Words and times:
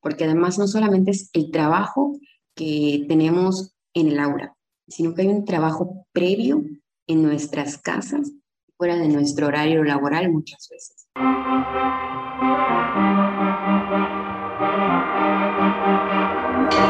porque 0.00 0.24
además 0.24 0.58
no 0.58 0.66
solamente 0.66 1.10
es 1.10 1.30
el 1.32 1.50
trabajo 1.50 2.18
que 2.54 3.04
tenemos 3.08 3.74
en 3.94 4.08
el 4.08 4.18
aula, 4.18 4.56
sino 4.88 5.14
que 5.14 5.22
hay 5.22 5.28
un 5.28 5.44
trabajo 5.44 6.06
previo 6.12 6.62
en 7.06 7.22
nuestras 7.22 7.78
casas, 7.78 8.32
fuera 8.76 8.96
de 8.96 9.08
nuestro 9.08 9.46
horario 9.46 9.84
laboral 9.84 10.30
muchas 10.32 10.68
veces. 10.70 11.06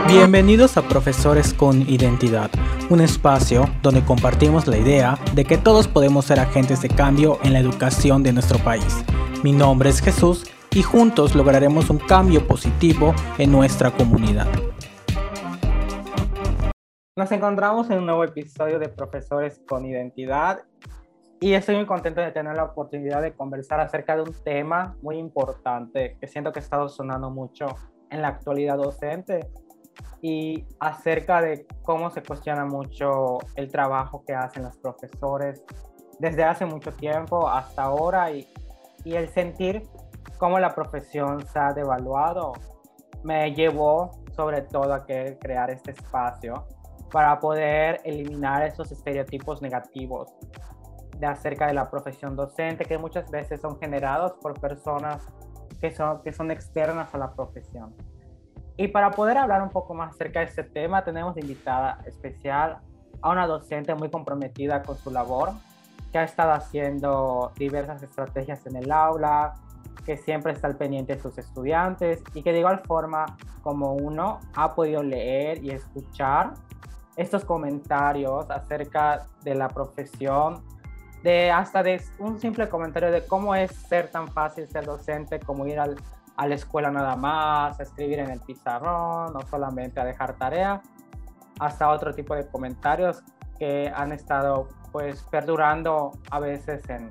Bienvenidos 0.06 0.76
a 0.76 0.86
Profesores 0.88 1.54
con 1.54 1.88
Identidad, 1.88 2.50
un 2.90 3.00
espacio 3.00 3.70
donde 3.82 4.04
compartimos 4.04 4.66
la 4.66 4.76
idea 4.76 5.18
de 5.34 5.44
que 5.44 5.56
todos 5.56 5.86
podemos 5.86 6.26
ser 6.26 6.40
agentes 6.40 6.82
de 6.82 6.88
cambio 6.88 7.38
en 7.44 7.52
la 7.52 7.60
educación 7.60 8.22
de 8.22 8.32
nuestro 8.32 8.58
país. 8.58 9.04
Mi 9.44 9.52
nombre 9.52 9.88
es 9.88 10.00
Jesús 10.00 10.44
y 10.72 10.82
juntos 10.82 11.34
lograremos 11.34 11.90
un 11.90 11.98
cambio 11.98 12.46
positivo 12.46 13.14
en 13.38 13.50
nuestra 13.50 13.90
comunidad. 13.90 14.46
Nos 17.16 17.32
encontramos 17.32 17.90
en 17.90 17.98
un 17.98 18.06
nuevo 18.06 18.24
episodio 18.24 18.78
de 18.78 18.88
Profesores 18.88 19.60
con 19.68 19.84
Identidad 19.84 20.60
y 21.40 21.54
estoy 21.54 21.76
muy 21.76 21.86
contento 21.86 22.20
de 22.20 22.30
tener 22.30 22.54
la 22.56 22.64
oportunidad 22.64 23.20
de 23.20 23.32
conversar 23.32 23.80
acerca 23.80 24.14
de 24.14 24.22
un 24.22 24.32
tema 24.44 24.96
muy 25.02 25.16
importante 25.18 26.16
que 26.20 26.28
siento 26.28 26.52
que 26.52 26.60
ha 26.60 26.62
estado 26.62 26.88
sonando 26.88 27.30
mucho 27.30 27.66
en 28.10 28.22
la 28.22 28.28
actualidad 28.28 28.76
docente 28.76 29.50
y 30.22 30.64
acerca 30.78 31.40
de 31.42 31.66
cómo 31.82 32.10
se 32.10 32.22
cuestiona 32.22 32.64
mucho 32.64 33.38
el 33.56 33.70
trabajo 33.70 34.22
que 34.24 34.34
hacen 34.34 34.62
los 34.62 34.76
profesores 34.76 35.64
desde 36.18 36.44
hace 36.44 36.64
mucho 36.64 36.92
tiempo 36.92 37.48
hasta 37.48 37.82
ahora 37.82 38.30
y, 38.30 38.46
y 39.04 39.14
el 39.14 39.28
sentir 39.30 39.82
cómo 40.40 40.58
la 40.58 40.74
profesión 40.74 41.46
se 41.46 41.58
ha 41.58 41.74
devaluado 41.74 42.54
me 43.22 43.52
llevó 43.52 44.10
sobre 44.34 44.62
todo 44.62 44.94
a 44.94 45.04
crear 45.04 45.70
este 45.70 45.90
espacio 45.90 46.66
para 47.12 47.38
poder 47.38 48.00
eliminar 48.04 48.62
esos 48.62 48.90
estereotipos 48.90 49.60
negativos 49.60 50.32
de 51.18 51.26
acerca 51.26 51.66
de 51.66 51.74
la 51.74 51.90
profesión 51.90 52.36
docente 52.36 52.86
que 52.86 52.96
muchas 52.96 53.30
veces 53.30 53.60
son 53.60 53.78
generados 53.78 54.32
por 54.40 54.58
personas 54.58 55.26
que 55.78 55.90
son, 55.90 56.22
que 56.22 56.32
son 56.32 56.50
externas 56.50 57.14
a 57.14 57.18
la 57.18 57.34
profesión. 57.34 57.94
Y 58.78 58.88
para 58.88 59.10
poder 59.10 59.36
hablar 59.36 59.60
un 59.60 59.68
poco 59.68 59.92
más 59.92 60.14
acerca 60.14 60.40
de 60.40 60.46
este 60.46 60.62
tema, 60.62 61.04
tenemos 61.04 61.36
invitada 61.36 61.98
especial 62.06 62.78
a 63.20 63.30
una 63.30 63.46
docente 63.46 63.94
muy 63.94 64.08
comprometida 64.10 64.82
con 64.82 64.96
su 64.96 65.10
labor, 65.10 65.50
que 66.12 66.18
ha 66.18 66.24
estado 66.24 66.52
haciendo 66.52 67.52
diversas 67.56 68.02
estrategias 68.02 68.64
en 68.66 68.76
el 68.76 68.90
aula, 68.90 69.54
que 70.04 70.16
siempre 70.16 70.52
está 70.52 70.66
al 70.66 70.76
pendiente 70.76 71.16
de 71.16 71.22
sus 71.22 71.36
estudiantes 71.38 72.22
y 72.34 72.42
que 72.42 72.52
de 72.52 72.60
igual 72.60 72.80
forma 72.80 73.26
como 73.62 73.94
uno 73.94 74.40
ha 74.54 74.74
podido 74.74 75.02
leer 75.02 75.62
y 75.62 75.70
escuchar 75.70 76.54
estos 77.16 77.44
comentarios 77.44 78.50
acerca 78.50 79.26
de 79.42 79.54
la 79.54 79.68
profesión, 79.68 80.62
de 81.22 81.50
hasta 81.50 81.82
de 81.82 82.02
un 82.18 82.40
simple 82.40 82.68
comentario 82.68 83.10
de 83.10 83.26
cómo 83.26 83.54
es 83.54 83.70
ser 83.72 84.10
tan 84.10 84.28
fácil 84.28 84.66
ser 84.68 84.86
docente 84.86 85.38
como 85.38 85.66
ir 85.66 85.78
al, 85.78 85.96
a 86.36 86.46
la 86.46 86.54
escuela 86.54 86.90
nada 86.90 87.16
más, 87.16 87.78
a 87.78 87.82
escribir 87.82 88.20
en 88.20 88.30
el 88.30 88.40
pizarrón, 88.40 89.34
no 89.34 89.40
solamente 89.50 90.00
a 90.00 90.04
dejar 90.04 90.34
tarea, 90.38 90.80
hasta 91.58 91.90
otro 91.90 92.14
tipo 92.14 92.34
de 92.34 92.46
comentarios 92.46 93.22
que 93.58 93.92
han 93.94 94.12
estado 94.12 94.68
pues 94.90 95.22
perdurando 95.24 96.12
a 96.30 96.40
veces 96.40 96.88
en, 96.88 97.10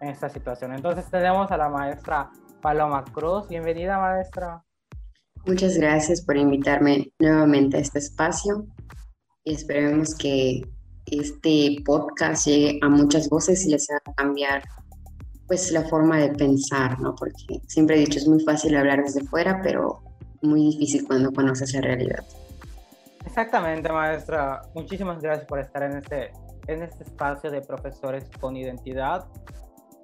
en 0.00 0.08
esta 0.08 0.28
situación. 0.28 0.72
Entonces 0.74 1.06
tenemos 1.10 1.50
a 1.50 1.56
la 1.56 1.68
maestra 1.68 2.30
Paloma 2.60 3.04
Cruz. 3.04 3.48
Bienvenida, 3.48 3.98
maestra. 3.98 4.62
Muchas 5.46 5.76
gracias 5.78 6.22
por 6.22 6.36
invitarme 6.36 7.12
nuevamente 7.18 7.76
a 7.76 7.80
este 7.80 8.00
espacio 8.00 8.66
y 9.44 9.54
esperemos 9.54 10.14
que 10.16 10.62
este 11.06 11.76
podcast 11.84 12.46
llegue 12.46 12.80
a 12.82 12.88
muchas 12.88 13.28
voces 13.28 13.64
y 13.64 13.70
les 13.70 13.88
haga 13.90 14.12
cambiar 14.16 14.62
pues 15.46 15.70
la 15.70 15.82
forma 15.82 16.18
de 16.18 16.30
pensar, 16.30 16.98
¿no? 17.00 17.14
Porque 17.14 17.60
siempre 17.68 17.96
he 17.96 18.00
dicho, 18.00 18.18
es 18.18 18.26
muy 18.26 18.40
fácil 18.40 18.76
hablar 18.76 19.04
desde 19.04 19.24
fuera, 19.24 19.60
pero 19.62 20.02
muy 20.42 20.72
difícil 20.72 21.06
cuando 21.06 21.32
conoces 21.32 21.72
la 21.74 21.82
realidad. 21.82 22.24
Exactamente, 23.24 23.90
maestra. 23.92 24.62
Muchísimas 24.74 25.20
gracias 25.20 25.46
por 25.46 25.60
estar 25.60 25.84
en 25.84 25.98
este, 25.98 26.32
en 26.66 26.82
este 26.82 27.04
espacio 27.04 27.50
de 27.50 27.60
profesores 27.60 28.24
con 28.40 28.56
identidad. 28.56 29.26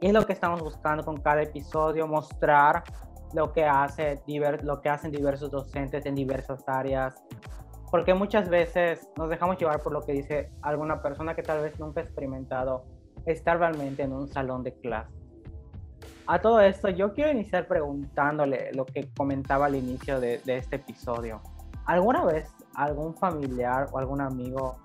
Y 0.02 0.08
es 0.08 0.12
lo 0.12 0.26
que 0.26 0.32
estamos 0.32 0.60
buscando 0.60 1.04
con 1.04 1.20
cada 1.20 1.42
episodio, 1.42 2.08
mostrar 2.08 2.82
lo 3.34 3.52
que, 3.52 3.64
hace 3.64 4.20
lo 4.64 4.80
que 4.80 4.88
hacen 4.88 5.12
diversos 5.12 5.48
docentes 5.52 6.04
en 6.06 6.16
diversas 6.16 6.68
áreas. 6.68 7.14
Porque 7.88 8.12
muchas 8.12 8.48
veces 8.48 9.08
nos 9.16 9.30
dejamos 9.30 9.58
llevar 9.58 9.80
por 9.80 9.92
lo 9.92 10.00
que 10.00 10.12
dice 10.12 10.50
alguna 10.60 11.00
persona 11.00 11.36
que 11.36 11.44
tal 11.44 11.62
vez 11.62 11.78
nunca 11.78 12.00
ha 12.00 12.02
experimentado 12.02 12.84
estar 13.26 13.60
realmente 13.60 14.02
en 14.02 14.12
un 14.12 14.26
salón 14.26 14.64
de 14.64 14.74
clase. 14.74 15.14
A 16.26 16.40
todo 16.40 16.60
esto, 16.60 16.88
yo 16.88 17.14
quiero 17.14 17.30
iniciar 17.30 17.68
preguntándole 17.68 18.72
lo 18.72 18.84
que 18.84 19.08
comentaba 19.16 19.66
al 19.66 19.76
inicio 19.76 20.18
de, 20.18 20.38
de 20.38 20.56
este 20.56 20.76
episodio. 20.76 21.40
¿Alguna 21.86 22.24
vez 22.24 22.52
algún 22.74 23.14
familiar 23.14 23.86
o 23.92 23.98
algún 23.98 24.20
amigo 24.20 24.78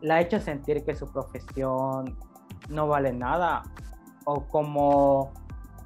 le 0.00 0.14
ha 0.14 0.22
hecho 0.22 0.40
sentir 0.40 0.86
que 0.86 0.94
su 0.94 1.12
profesión 1.12 2.16
no 2.70 2.88
vale 2.88 3.12
nada 3.12 3.62
o 4.24 4.44
como 4.46 5.32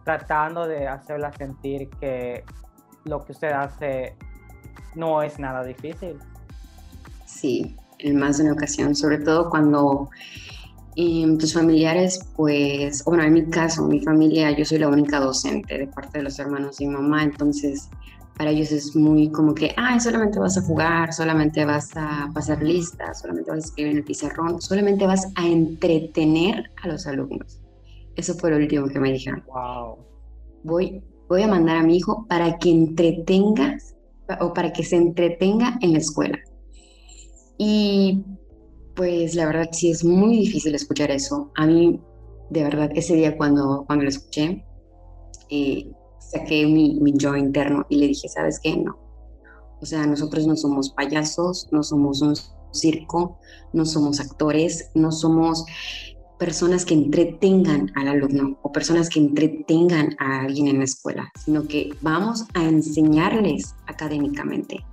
tratando 0.04 0.66
de 0.66 0.88
hacerla 0.88 1.32
sentir 1.32 1.90
que 2.00 2.44
lo 3.04 3.24
que 3.24 3.32
usted 3.32 3.52
hace 3.52 4.16
no 4.94 5.22
es 5.22 5.38
nada 5.38 5.64
difícil. 5.64 6.18
Sí, 7.26 7.76
en 7.98 8.18
más 8.18 8.38
de 8.38 8.44
una 8.44 8.52
ocasión, 8.54 8.94
sobre 8.94 9.18
todo 9.18 9.50
cuando 9.50 10.08
eh, 10.96 11.36
tus 11.38 11.54
familiares, 11.54 12.20
pues, 12.36 13.04
bueno, 13.04 13.22
en 13.22 13.32
mi 13.32 13.44
caso, 13.50 13.86
mi 13.86 14.00
familia, 14.00 14.50
yo 14.50 14.64
soy 14.64 14.78
la 14.78 14.88
única 14.88 15.20
docente 15.20 15.78
de 15.78 15.86
parte 15.86 16.18
de 16.18 16.24
los 16.24 16.38
hermanos 16.38 16.80
mi 16.80 16.88
mamá, 16.88 17.22
entonces 17.22 17.88
para 18.36 18.50
ellos 18.50 18.70
es 18.70 18.94
muy 18.94 19.30
como 19.30 19.52
que, 19.52 19.74
ay, 19.76 19.98
solamente 19.98 20.38
vas 20.38 20.56
a 20.56 20.62
jugar, 20.62 21.12
solamente 21.12 21.64
vas 21.64 21.90
a 21.96 22.30
pasar 22.32 22.62
listas, 22.62 23.20
solamente 23.20 23.50
vas 23.50 23.64
a 23.64 23.66
escribir 23.66 23.92
en 23.92 23.98
el 23.98 24.04
pizarrón, 24.04 24.62
solamente 24.62 25.06
vas 25.06 25.26
a 25.34 25.46
entretener 25.46 26.70
a 26.82 26.88
los 26.88 27.06
alumnos. 27.08 27.60
Eso 28.18 28.34
fue 28.34 28.50
lo 28.50 28.56
último 28.56 28.88
que 28.88 28.98
me 28.98 29.12
dijeron. 29.12 29.44
Wow. 29.46 29.96
Voy, 30.64 31.00
voy 31.28 31.42
a 31.42 31.46
mandar 31.46 31.76
a 31.76 31.82
mi 31.84 31.98
hijo 31.98 32.26
para 32.28 32.58
que 32.58 32.68
entretenga 32.68 33.78
o 34.40 34.52
para 34.52 34.72
que 34.72 34.82
se 34.82 34.96
entretenga 34.96 35.78
en 35.82 35.92
la 35.92 35.98
escuela. 35.98 36.36
Y 37.58 38.24
pues 38.96 39.36
la 39.36 39.46
verdad 39.46 39.68
sí 39.70 39.90
es 39.90 40.04
muy 40.04 40.38
difícil 40.38 40.74
escuchar 40.74 41.12
eso. 41.12 41.52
A 41.54 41.66
mí, 41.66 42.00
de 42.50 42.64
verdad, 42.64 42.90
ese 42.96 43.14
día 43.14 43.36
cuando, 43.36 43.84
cuando 43.86 44.02
lo 44.02 44.10
escuché, 44.10 44.64
eh, 45.48 45.88
saqué 46.18 46.66
mi, 46.66 46.98
mi 46.98 47.12
yo 47.14 47.36
interno 47.36 47.86
y 47.88 47.98
le 47.98 48.08
dije, 48.08 48.28
¿sabes 48.28 48.58
qué? 48.60 48.76
No. 48.76 48.98
O 49.80 49.86
sea, 49.86 50.04
nosotros 50.06 50.44
no 50.44 50.56
somos 50.56 50.90
payasos, 50.90 51.68
no 51.70 51.84
somos 51.84 52.20
un 52.20 52.34
circo, 52.72 53.38
no 53.72 53.84
somos 53.84 54.18
actores, 54.18 54.90
no 54.96 55.12
somos 55.12 55.64
personas 56.38 56.84
que 56.84 56.94
entretengan 56.94 57.90
al 57.96 58.08
alumno 58.08 58.58
o 58.62 58.72
personas 58.72 59.08
que 59.08 59.18
entretengan 59.18 60.16
a 60.18 60.40
alguien 60.40 60.68
en 60.68 60.78
la 60.78 60.84
escuela, 60.84 61.30
sino 61.44 61.66
que 61.66 61.90
vamos 62.00 62.44
a 62.54 62.64
enseñarles 62.64 63.74
académicamente, 63.86 64.84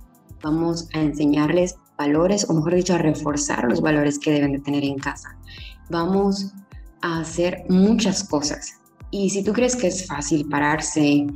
vamos 0.42 0.88
a 0.92 1.00
enseñarles 1.00 1.76
valores, 1.96 2.48
o 2.50 2.54
mejor 2.54 2.74
dicho, 2.74 2.94
a 2.94 2.98
reforzar 2.98 3.64
los 3.64 3.80
valores 3.80 4.18
que 4.18 4.32
deben 4.32 4.52
de 4.52 4.58
tener 4.58 4.84
en 4.84 4.98
casa. 4.98 5.36
Vamos 5.88 6.52
a 7.00 7.20
hacer 7.20 7.64
muchas 7.68 8.24
cosas. 8.24 8.74
Y 9.10 9.30
si 9.30 9.42
tú 9.42 9.52
crees 9.52 9.76
que 9.76 9.86
es 9.86 10.06
fácil 10.06 10.48
pararse 10.48 11.26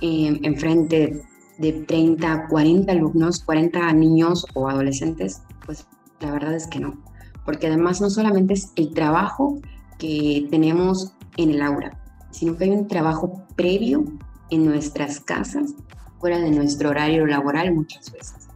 en 0.00 0.56
frente 0.56 1.22
de 1.58 1.72
30, 1.72 2.48
40 2.48 2.90
alumnos, 2.90 3.44
40 3.44 3.92
niños 3.92 4.46
o 4.54 4.68
adolescentes, 4.68 5.42
pues 5.64 5.86
la 6.20 6.32
verdad 6.32 6.54
es 6.54 6.66
que 6.66 6.80
no 6.80 7.11
porque 7.44 7.66
además 7.66 8.00
no 8.00 8.10
solamente 8.10 8.54
es 8.54 8.72
el 8.76 8.92
trabajo 8.94 9.60
que 9.98 10.46
tenemos 10.50 11.14
en 11.36 11.50
el 11.50 11.62
aula, 11.62 11.98
sino 12.30 12.56
que 12.56 12.64
hay 12.64 12.70
un 12.70 12.88
trabajo 12.88 13.46
previo 13.56 14.04
en 14.50 14.64
nuestras 14.64 15.20
casas, 15.20 15.74
fuera 16.18 16.38
de 16.38 16.50
nuestro 16.50 16.90
horario 16.90 17.26
laboral 17.26 17.74
muchas 17.74 18.12
veces, 18.12 18.48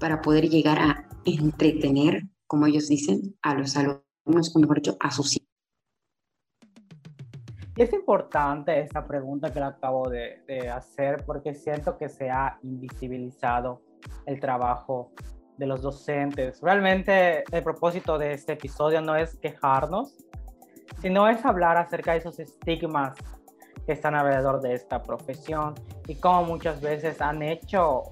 para 0.00 0.22
poder 0.22 0.48
llegar 0.48 0.78
a 0.78 1.08
entretener, 1.24 2.22
como 2.46 2.66
ellos 2.66 2.88
dicen, 2.88 3.36
a 3.42 3.54
los 3.54 3.76
alumnos, 3.76 4.54
o 4.54 4.58
mejor 4.58 4.76
dicho, 4.76 4.96
a 5.00 5.10
sus 5.10 5.36
hijos. 5.36 5.48
Y 7.76 7.82
es 7.82 7.92
importante 7.92 8.80
esta 8.80 9.06
pregunta 9.06 9.52
que 9.52 9.58
le 9.58 9.66
acabo 9.66 10.08
de, 10.08 10.42
de 10.46 10.68
hacer 10.68 11.24
porque 11.24 11.54
siento 11.54 11.96
que 11.96 12.08
se 12.08 12.30
ha 12.30 12.58
invisibilizado 12.62 13.80
el 14.26 14.38
trabajo 14.40 15.12
de 15.62 15.68
los 15.68 15.80
docentes. 15.80 16.60
Realmente 16.60 17.44
el 17.52 17.62
propósito 17.62 18.18
de 18.18 18.32
este 18.32 18.54
episodio 18.54 19.00
no 19.00 19.14
es 19.14 19.36
quejarnos, 19.36 20.16
sino 21.00 21.28
es 21.28 21.44
hablar 21.46 21.76
acerca 21.76 22.12
de 22.12 22.18
esos 22.18 22.40
estigmas 22.40 23.16
que 23.86 23.92
están 23.92 24.16
alrededor 24.16 24.60
de 24.60 24.74
esta 24.74 25.00
profesión 25.04 25.74
y 26.08 26.16
cómo 26.16 26.42
muchas 26.42 26.80
veces 26.80 27.20
han 27.20 27.42
hecho 27.42 28.02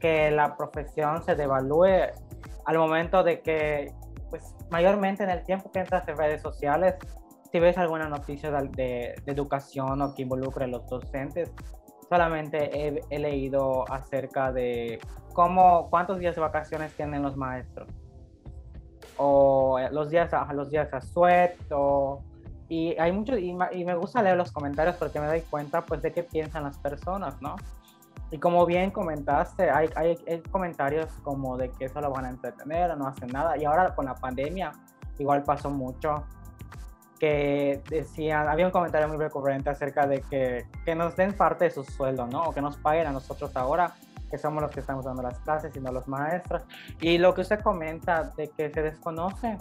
que 0.00 0.30
la 0.30 0.56
profesión 0.56 1.22
se 1.22 1.34
devalúe 1.34 2.10
al 2.64 2.78
momento 2.78 3.22
de 3.22 3.42
que, 3.42 3.92
pues 4.30 4.54
mayormente 4.70 5.24
en 5.24 5.30
el 5.30 5.44
tiempo 5.44 5.70
que 5.70 5.80
entras 5.80 6.08
en 6.08 6.16
redes 6.16 6.40
sociales, 6.40 6.94
si 7.52 7.58
ves 7.58 7.76
alguna 7.76 8.08
noticia 8.08 8.50
de, 8.50 9.14
educación 9.26 10.00
o 10.00 10.14
que 10.14 10.22
involucre 10.22 10.64
a 10.64 10.68
los 10.68 10.86
docentes, 10.86 11.52
solamente 12.08 13.00
he, 13.10 13.18
leído 13.18 13.84
acerca 13.90 14.52
de 14.52 14.98
cómo, 15.32 15.88
cuántos 15.90 16.18
días 16.18 16.34
de 16.34 16.40
vacaciones 16.40 16.92
tienen 16.94 17.22
los 17.22 17.36
maestros, 17.36 17.88
o 19.16 19.78
los 19.90 20.10
días, 20.10 20.30
los 20.52 20.70
días 20.70 20.92
a 20.92 21.00
suelto, 21.00 22.22
y 22.68 22.98
hay 22.98 23.12
mucho, 23.12 23.36
y, 23.36 23.54
me 23.54 23.94
gusta 23.94 24.22
leer 24.22 24.36
los 24.36 24.52
comentarios 24.52 24.96
porque 24.96 25.20
me 25.20 25.26
doy 25.26 25.40
cuenta 25.42 25.84
pues 25.84 26.02
de 26.02 26.12
qué 26.12 26.22
piensan 26.22 26.64
las 26.64 26.78
personas, 26.78 27.40
¿no? 27.40 27.56
Y 28.30 28.38
como 28.38 28.66
bien 28.66 28.90
comentaste, 28.90 29.70
hay, 29.70 29.88
hay, 29.96 30.18
hay, 30.26 30.40
comentarios 30.50 31.10
como 31.22 31.56
de 31.56 31.70
que 31.70 31.88
solo 31.88 32.10
van 32.10 32.26
a 32.26 32.28
entretener 32.28 32.90
o 32.90 32.96
no 32.96 33.06
hacen 33.06 33.28
nada. 33.28 33.56
Y 33.56 33.64
ahora 33.64 33.94
con 33.94 34.04
la 34.04 34.14
pandemia, 34.14 34.72
igual 35.18 35.44
pasó 35.44 35.70
mucho 35.70 36.24
que 37.18 37.82
decían, 37.88 38.48
había 38.48 38.66
un 38.66 38.72
comentario 38.72 39.08
muy 39.08 39.16
recurrente 39.16 39.70
acerca 39.70 40.06
de 40.06 40.20
que, 40.22 40.66
que 40.84 40.94
nos 40.94 41.16
den 41.16 41.34
parte 41.34 41.64
de 41.64 41.70
su 41.70 41.84
sueldo, 41.84 42.26
¿no? 42.26 42.44
O 42.44 42.52
que 42.52 42.60
nos 42.60 42.76
paguen 42.76 43.06
a 43.06 43.12
nosotros 43.12 43.56
ahora, 43.56 43.94
que 44.30 44.38
somos 44.38 44.62
los 44.62 44.70
que 44.70 44.80
estamos 44.80 45.04
dando 45.04 45.22
las 45.22 45.38
clases 45.40 45.74
y 45.74 45.80
no 45.80 45.92
los 45.92 46.06
maestros. 46.06 46.62
Y 47.00 47.18
lo 47.18 47.34
que 47.34 47.42
usted 47.42 47.60
comenta 47.60 48.32
de 48.36 48.48
que 48.48 48.70
se 48.70 48.82
desconoce 48.82 49.58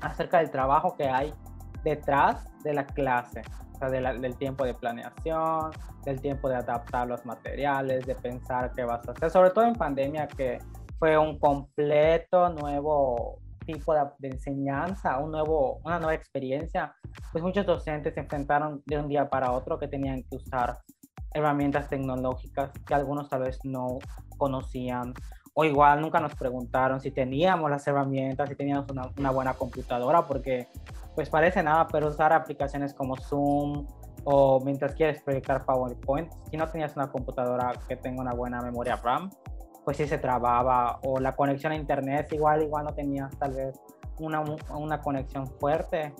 acerca 0.00 0.38
del 0.38 0.50
trabajo 0.50 0.96
que 0.96 1.08
hay 1.08 1.32
detrás 1.84 2.48
de 2.62 2.74
la 2.74 2.86
clase, 2.86 3.42
o 3.74 3.78
sea, 3.78 3.88
del 3.90 4.36
tiempo 4.36 4.64
de 4.64 4.74
planeación, 4.74 5.70
del 6.04 6.20
tiempo 6.20 6.48
de 6.48 6.56
adaptar 6.56 7.06
los 7.06 7.24
materiales, 7.24 8.06
de 8.06 8.14
pensar 8.14 8.72
qué 8.74 8.84
vas 8.84 9.06
a 9.08 9.12
hacer, 9.12 9.30
sobre 9.30 9.50
todo 9.50 9.64
en 9.64 9.74
pandemia 9.74 10.26
que 10.26 10.58
fue 10.98 11.16
un 11.16 11.38
completo 11.38 12.48
nuevo 12.50 13.38
tipo 13.66 13.92
de, 13.92 14.28
enseñanza, 14.28 15.18
un 15.18 15.32
nuevo, 15.32 15.80
una 15.84 15.98
nueva 15.98 16.14
experiencia, 16.14 16.94
pues 17.32 17.42
muchos 17.44 17.66
docentes 17.66 18.14
se 18.14 18.20
enfrentaron 18.20 18.82
de 18.86 18.98
un 18.98 19.08
día 19.08 19.28
para 19.28 19.52
otro 19.52 19.78
que 19.78 19.88
tenían 19.88 20.22
que 20.22 20.36
usar 20.36 20.78
herramientas 21.34 21.88
tecnológicas 21.88 22.70
que 22.86 22.94
algunos 22.94 23.28
tal 23.28 23.42
vez 23.42 23.58
no 23.64 23.98
conocían 24.38 25.12
o 25.52 25.64
igual 25.64 26.00
nunca 26.00 26.20
nos 26.20 26.34
preguntaron 26.34 27.00
si 27.00 27.10
teníamos 27.10 27.70
las 27.70 27.86
herramientas, 27.86 28.48
si 28.48 28.54
teníamos 28.54 28.90
una, 28.90 29.10
una 29.18 29.30
buena 29.30 29.54
computadora, 29.54 30.26
porque 30.26 30.68
pues 31.14 31.30
parece 31.30 31.62
nada, 31.62 31.86
pero 31.88 32.08
usar 32.08 32.32
aplicaciones 32.32 32.92
como 32.92 33.16
Zoom 33.16 33.86
o 34.24 34.60
mientras 34.60 34.94
quieres 34.94 35.22
proyectar 35.22 35.64
PowerPoint, 35.64 36.30
si 36.50 36.56
no 36.56 36.68
tenías 36.68 36.94
una 36.96 37.10
computadora 37.10 37.72
que 37.88 37.96
tenga 37.96 38.20
una 38.20 38.34
buena 38.34 38.60
memoria 38.60 38.96
RAM, 38.96 39.30
pues 39.86 39.98
sí 39.98 40.08
se 40.08 40.18
trababa, 40.18 40.98
o 41.04 41.20
la 41.20 41.36
conexión 41.36 41.70
a 41.70 41.76
internet, 41.76 42.32
igual, 42.32 42.60
igual 42.60 42.86
no 42.86 42.92
tenías 42.92 43.38
tal 43.38 43.52
vez 43.52 43.80
una, 44.18 44.42
una 44.70 45.00
conexión 45.00 45.46
fuerte, 45.46 46.12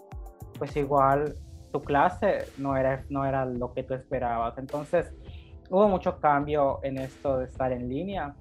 pues 0.56 0.76
igual 0.76 1.34
tu 1.72 1.82
clase 1.82 2.44
no 2.58 2.76
era, 2.76 3.04
no 3.08 3.24
era 3.24 3.44
lo 3.44 3.72
que 3.72 3.82
tú 3.82 3.94
esperabas. 3.94 4.56
Entonces, 4.58 5.12
hubo 5.68 5.88
mucho 5.88 6.20
cambio 6.20 6.78
en 6.84 6.98
esto 6.98 7.38
de 7.38 7.46
estar 7.46 7.72
en 7.72 7.88
línea. 7.88 8.36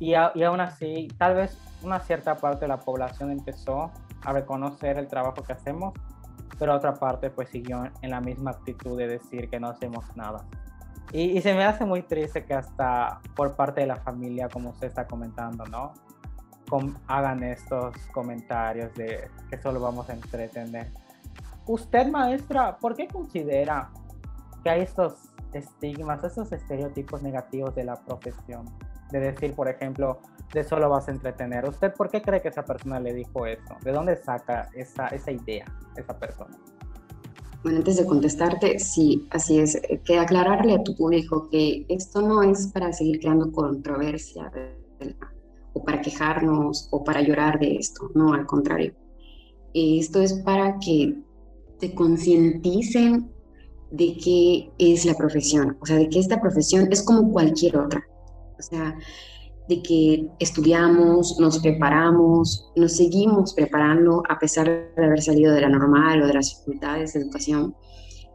Y, 0.00 0.12
y 0.12 0.42
aún 0.42 0.60
así, 0.62 1.08
tal 1.18 1.34
vez 1.34 1.58
una 1.82 2.00
cierta 2.00 2.34
parte 2.34 2.60
de 2.60 2.68
la 2.68 2.78
población 2.78 3.32
empezó 3.32 3.90
a 4.22 4.32
reconocer 4.32 4.96
el 4.96 5.08
trabajo 5.08 5.42
que 5.42 5.52
hacemos, 5.52 5.92
pero 6.58 6.74
otra 6.74 6.94
parte 6.94 7.28
pues 7.28 7.50
siguió 7.50 7.84
en 8.00 8.10
la 8.10 8.22
misma 8.22 8.52
actitud 8.52 8.96
de 8.96 9.08
decir 9.08 9.50
que 9.50 9.60
no 9.60 9.68
hacemos 9.68 10.06
nada. 10.16 10.46
Y, 11.12 11.40
se 11.42 11.54
me 11.54 11.64
hace 11.64 11.84
muy 11.84 12.02
triste 12.02 12.44
que 12.44 12.54
hasta 12.54 13.20
por 13.36 13.54
parte 13.54 13.82
de 13.82 13.86
la 13.86 13.96
familia, 13.96 14.48
como 14.48 14.70
usted 14.70 14.88
está 14.88 15.06
comentando, 15.06 15.64
¿no? 15.66 15.92
hagan 17.06 17.44
estos 17.44 17.94
comentarios 18.12 18.92
de 18.94 19.30
que 19.48 19.58
solo 19.58 19.78
vamos 19.80 20.08
a 20.10 20.14
entretener. 20.14 20.90
Usted, 21.66 22.08
maestra, 22.08 22.76
¿por 22.78 22.96
qué 22.96 23.06
considera 23.06 23.90
que 24.64 24.70
hay 24.70 24.80
estos 24.80 25.30
estigmas, 25.52 26.24
estos 26.24 26.50
estereotipos 26.50 27.22
negativos 27.22 27.74
de 27.76 27.84
la 27.84 27.94
profesión? 27.94 28.66
De 29.12 29.20
decir, 29.20 29.54
por 29.54 29.68
ejemplo, 29.68 30.20
de 30.52 30.64
solo 30.64 30.88
vas 30.88 31.08
a 31.08 31.12
entretener. 31.12 31.64
¿Usted 31.68 31.94
por 31.94 32.10
qué 32.10 32.22
cree 32.22 32.42
que 32.42 32.48
esa 32.48 32.64
persona 32.64 32.98
le 32.98 33.12
dijo 33.12 33.46
eso? 33.46 33.76
¿De 33.82 33.92
dónde 33.92 34.16
saca 34.16 34.68
esa, 34.74 35.08
esa 35.08 35.30
idea 35.30 35.66
esa 35.96 36.18
persona? 36.18 36.56
Bueno, 37.64 37.78
antes 37.78 37.96
de 37.96 38.04
contestarte, 38.04 38.78
sí, 38.78 39.26
así 39.30 39.58
es. 39.58 39.80
Que 40.04 40.18
aclararle 40.18 40.74
a 40.74 40.82
tu 40.82 40.94
público 40.94 41.48
que 41.48 41.86
esto 41.88 42.20
no 42.20 42.42
es 42.42 42.66
para 42.66 42.92
seguir 42.92 43.20
creando 43.20 43.50
controversia 43.50 44.52
o 45.72 45.82
para 45.82 46.02
quejarnos 46.02 46.88
o 46.90 47.02
para 47.02 47.22
llorar 47.22 47.58
de 47.58 47.76
esto, 47.76 48.10
no, 48.14 48.34
al 48.34 48.44
contrario. 48.44 48.92
Esto 49.72 50.20
es 50.20 50.34
para 50.34 50.78
que 50.78 51.16
te 51.80 51.94
concienticen 51.94 53.30
de 53.90 54.14
qué 54.22 54.70
es 54.76 55.06
la 55.06 55.14
profesión, 55.14 55.78
o 55.80 55.86
sea, 55.86 55.96
de 55.96 56.10
que 56.10 56.18
esta 56.18 56.42
profesión 56.42 56.88
es 56.92 57.02
como 57.02 57.32
cualquier 57.32 57.78
otra. 57.78 58.06
O 58.58 58.62
sea, 58.62 58.94
de 59.68 59.82
que 59.82 60.28
estudiamos, 60.40 61.38
nos 61.40 61.58
preparamos, 61.58 62.70
nos 62.76 62.96
seguimos 62.96 63.54
preparando 63.54 64.22
a 64.28 64.38
pesar 64.38 64.66
de 64.66 65.04
haber 65.04 65.22
salido 65.22 65.54
de 65.54 65.62
la 65.62 65.68
normal 65.68 66.22
o 66.22 66.26
de 66.26 66.34
las 66.34 66.50
dificultades 66.50 67.14
de 67.14 67.20
educación 67.20 67.74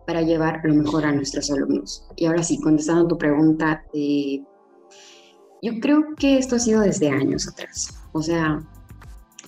para 0.08 0.24
llevar 0.24 0.62
lo 0.64 0.74
mejor 0.74 1.06
a 1.06 1.12
nuestros 1.12 1.52
alumnos. 1.52 2.08
Y 2.16 2.26
ahora 2.26 2.42
sí, 2.42 2.60
contestando 2.60 3.08
tu 3.08 3.18
pregunta, 3.18 3.84
yo 3.94 5.74
creo 5.82 6.16
que 6.18 6.40
esto 6.40 6.56
ha 6.56 6.60
sido 6.60 6.82
desde 6.82 7.10
años 7.10 7.48
atrás. 7.48 7.96
O 8.12 8.24
sea, 8.24 8.60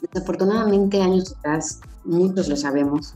desafortunadamente 0.01 1.01
años 1.01 1.35
atrás, 1.37 1.81
muchos 2.03 2.47
lo 2.47 2.55
sabemos, 2.55 3.15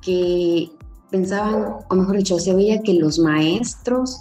que 0.00 0.70
pensaban, 1.10 1.76
o 1.90 1.94
mejor 1.94 2.16
dicho, 2.16 2.38
se 2.38 2.54
veía 2.54 2.80
que 2.80 2.94
los 2.94 3.18
maestros 3.18 4.20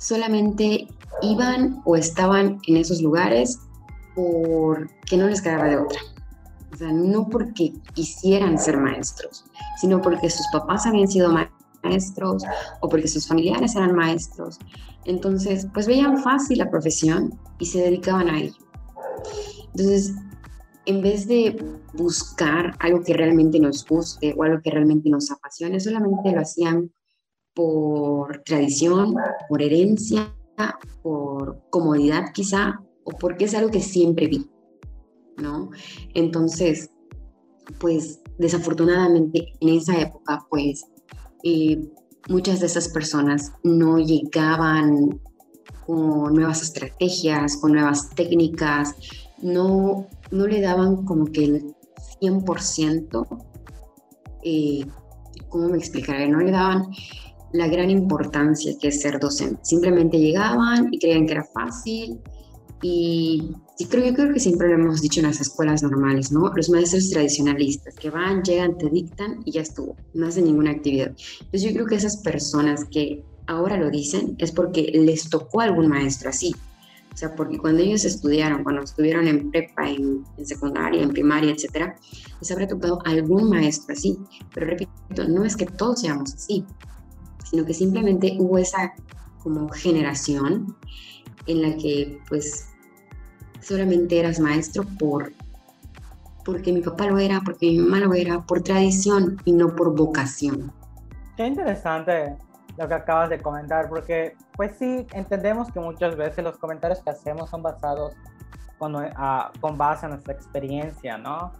solamente 0.00 0.88
iban 1.22 1.82
o 1.84 1.94
estaban 1.94 2.58
en 2.66 2.78
esos 2.78 3.02
lugares 3.02 3.60
porque 4.14 5.16
no 5.16 5.28
les 5.28 5.42
quedaba 5.42 5.66
de 5.66 5.76
otra. 5.76 6.00
O 6.72 6.76
sea, 6.76 6.90
no 6.90 7.28
porque 7.28 7.72
quisieran 7.94 8.58
ser 8.58 8.78
maestros, 8.78 9.44
sino 9.80 10.00
porque 10.00 10.30
sus 10.30 10.46
papás 10.52 10.86
habían 10.86 11.06
sido 11.06 11.32
maestros 11.82 12.44
o 12.80 12.88
porque 12.88 13.08
sus 13.08 13.28
familiares 13.28 13.76
eran 13.76 13.94
maestros. 13.94 14.58
Entonces, 15.04 15.66
pues 15.74 15.86
veían 15.86 16.16
fácil 16.18 16.58
la 16.58 16.70
profesión 16.70 17.38
y 17.58 17.66
se 17.66 17.80
dedicaban 17.80 18.30
a 18.30 18.38
ello. 18.40 18.56
Entonces, 19.74 20.14
en 20.86 21.02
vez 21.02 21.28
de 21.28 21.62
buscar 21.92 22.74
algo 22.78 23.02
que 23.02 23.12
realmente 23.12 23.60
nos 23.60 23.86
guste 23.86 24.34
o 24.36 24.44
algo 24.44 24.62
que 24.62 24.70
realmente 24.70 25.10
nos 25.10 25.30
apasione, 25.30 25.78
solamente 25.78 26.32
lo 26.32 26.40
hacían 26.40 26.90
por 27.60 28.42
tradición, 28.46 29.14
por 29.46 29.60
herencia 29.60 30.34
por 31.02 31.60
comodidad 31.70 32.32
quizá, 32.32 32.80
o 33.04 33.10
porque 33.12 33.44
es 33.44 33.54
algo 33.54 33.70
que 33.70 33.80
siempre 33.80 34.28
vi, 34.28 34.50
¿no? 35.36 35.70
Entonces, 36.14 36.90
pues 37.78 38.20
desafortunadamente 38.38 39.52
en 39.60 39.68
esa 39.68 39.98
época, 39.98 40.46
pues 40.48 40.84
eh, 41.44 41.90
muchas 42.28 42.60
de 42.60 42.66
esas 42.66 42.88
personas 42.88 43.52
no 43.62 43.98
llegaban 43.98 45.20
con 45.86 46.34
nuevas 46.34 46.62
estrategias, 46.62 47.56
con 47.58 47.72
nuevas 47.72 48.10
técnicas, 48.10 48.94
no, 49.42 50.06
no 50.30 50.46
le 50.46 50.60
daban 50.60 51.04
como 51.04 51.26
que 51.26 51.44
el 51.44 51.74
100%, 52.20 53.44
eh, 54.44 54.86
¿cómo 55.48 55.68
me 55.68 55.78
explicaré? 55.78 56.28
No 56.28 56.38
le 56.38 56.50
daban 56.50 56.86
la 57.52 57.68
gran 57.68 57.90
importancia 57.90 58.74
que 58.80 58.88
es 58.88 59.00
ser 59.00 59.18
docente. 59.18 59.58
Simplemente 59.62 60.18
llegaban 60.18 60.88
y 60.92 60.98
creían 60.98 61.26
que 61.26 61.32
era 61.32 61.44
fácil 61.44 62.20
y, 62.82 63.54
creo, 63.90 64.06
yo 64.06 64.14
creo 64.14 64.32
que 64.32 64.40
siempre 64.40 64.68
lo 64.68 64.74
hemos 64.74 65.02
dicho 65.02 65.20
en 65.20 65.26
las 65.26 65.40
escuelas 65.40 65.82
normales, 65.82 66.32
¿no? 66.32 66.50
Los 66.54 66.70
maestros 66.70 67.10
tradicionalistas 67.10 67.94
que 67.94 68.08
van, 68.08 68.42
llegan, 68.42 68.78
te 68.78 68.88
dictan 68.88 69.40
y 69.44 69.52
ya 69.52 69.60
estuvo, 69.60 69.96
no 70.14 70.28
hacen 70.28 70.44
ninguna 70.44 70.70
actividad. 70.70 71.08
Entonces 71.08 71.62
yo 71.62 71.72
creo 71.74 71.86
que 71.86 71.96
esas 71.96 72.18
personas 72.18 72.86
que 72.90 73.22
ahora 73.46 73.76
lo 73.76 73.90
dicen 73.90 74.34
es 74.38 74.52
porque 74.52 74.92
les 74.94 75.28
tocó 75.28 75.60
algún 75.60 75.88
maestro 75.88 76.30
así. 76.30 76.54
O 77.12 77.16
sea, 77.16 77.34
porque 77.34 77.58
cuando 77.58 77.82
ellos 77.82 78.04
estudiaron, 78.04 78.62
cuando 78.62 78.82
estuvieron 78.82 79.26
en 79.26 79.50
prepa, 79.50 79.90
en, 79.90 80.24
en 80.38 80.46
secundaria, 80.46 81.02
en 81.02 81.10
primaria, 81.10 81.50
etcétera, 81.50 81.96
les 82.40 82.50
habrá 82.50 82.66
tocado 82.66 83.00
algún 83.04 83.50
maestro 83.50 83.92
así. 83.92 84.16
Pero 84.54 84.68
repito, 84.68 85.28
no 85.28 85.44
es 85.44 85.56
que 85.56 85.66
todos 85.66 86.00
seamos 86.00 86.34
así 86.34 86.64
sino 87.50 87.64
que 87.64 87.74
simplemente 87.74 88.36
hubo 88.38 88.58
esa 88.58 88.94
como 89.42 89.68
generación 89.70 90.76
en 91.46 91.62
la 91.62 91.76
que 91.76 92.18
pues 92.28 92.68
solamente 93.60 94.18
eras 94.18 94.38
maestro 94.38 94.84
por 94.98 95.32
porque 96.44 96.72
mi 96.72 96.80
papá 96.80 97.06
lo 97.06 97.18
era, 97.18 97.40
porque 97.44 97.66
mi 97.66 97.78
mamá 97.78 97.98
lo 97.98 98.14
era, 98.14 98.40
por 98.40 98.62
tradición 98.62 99.36
y 99.44 99.52
no 99.52 99.74
por 99.76 99.94
vocación. 99.94 100.72
Qué 101.36 101.46
interesante 101.46 102.36
lo 102.76 102.88
que 102.88 102.94
acabas 102.94 103.28
de 103.30 103.40
comentar, 103.40 103.88
porque 103.88 104.34
pues 104.56 104.72
sí, 104.78 105.06
entendemos 105.12 105.70
que 105.70 105.80
muchas 105.80 106.16
veces 106.16 106.42
los 106.42 106.56
comentarios 106.56 107.00
que 107.00 107.10
hacemos 107.10 107.50
son 107.50 107.62
basados 107.62 108.14
con, 108.78 108.94
con 109.60 109.76
base 109.76 110.06
en 110.06 110.12
nuestra 110.12 110.32
experiencia, 110.32 111.18
¿no? 111.18 111.52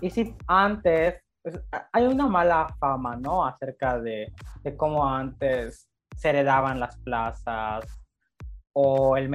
Y 0.00 0.10
si 0.10 0.34
antes, 0.48 1.14
pues, 1.46 1.62
hay 1.92 2.04
una 2.06 2.26
mala 2.26 2.66
fama, 2.80 3.14
¿no? 3.14 3.46
Acerca 3.46 4.00
de, 4.00 4.32
cómo 4.76 5.08
antes 5.08 5.88
se 6.16 6.30
heredaban 6.30 6.80
las 6.80 6.96
plazas 6.96 7.84
o 8.72 9.16
el, 9.16 9.30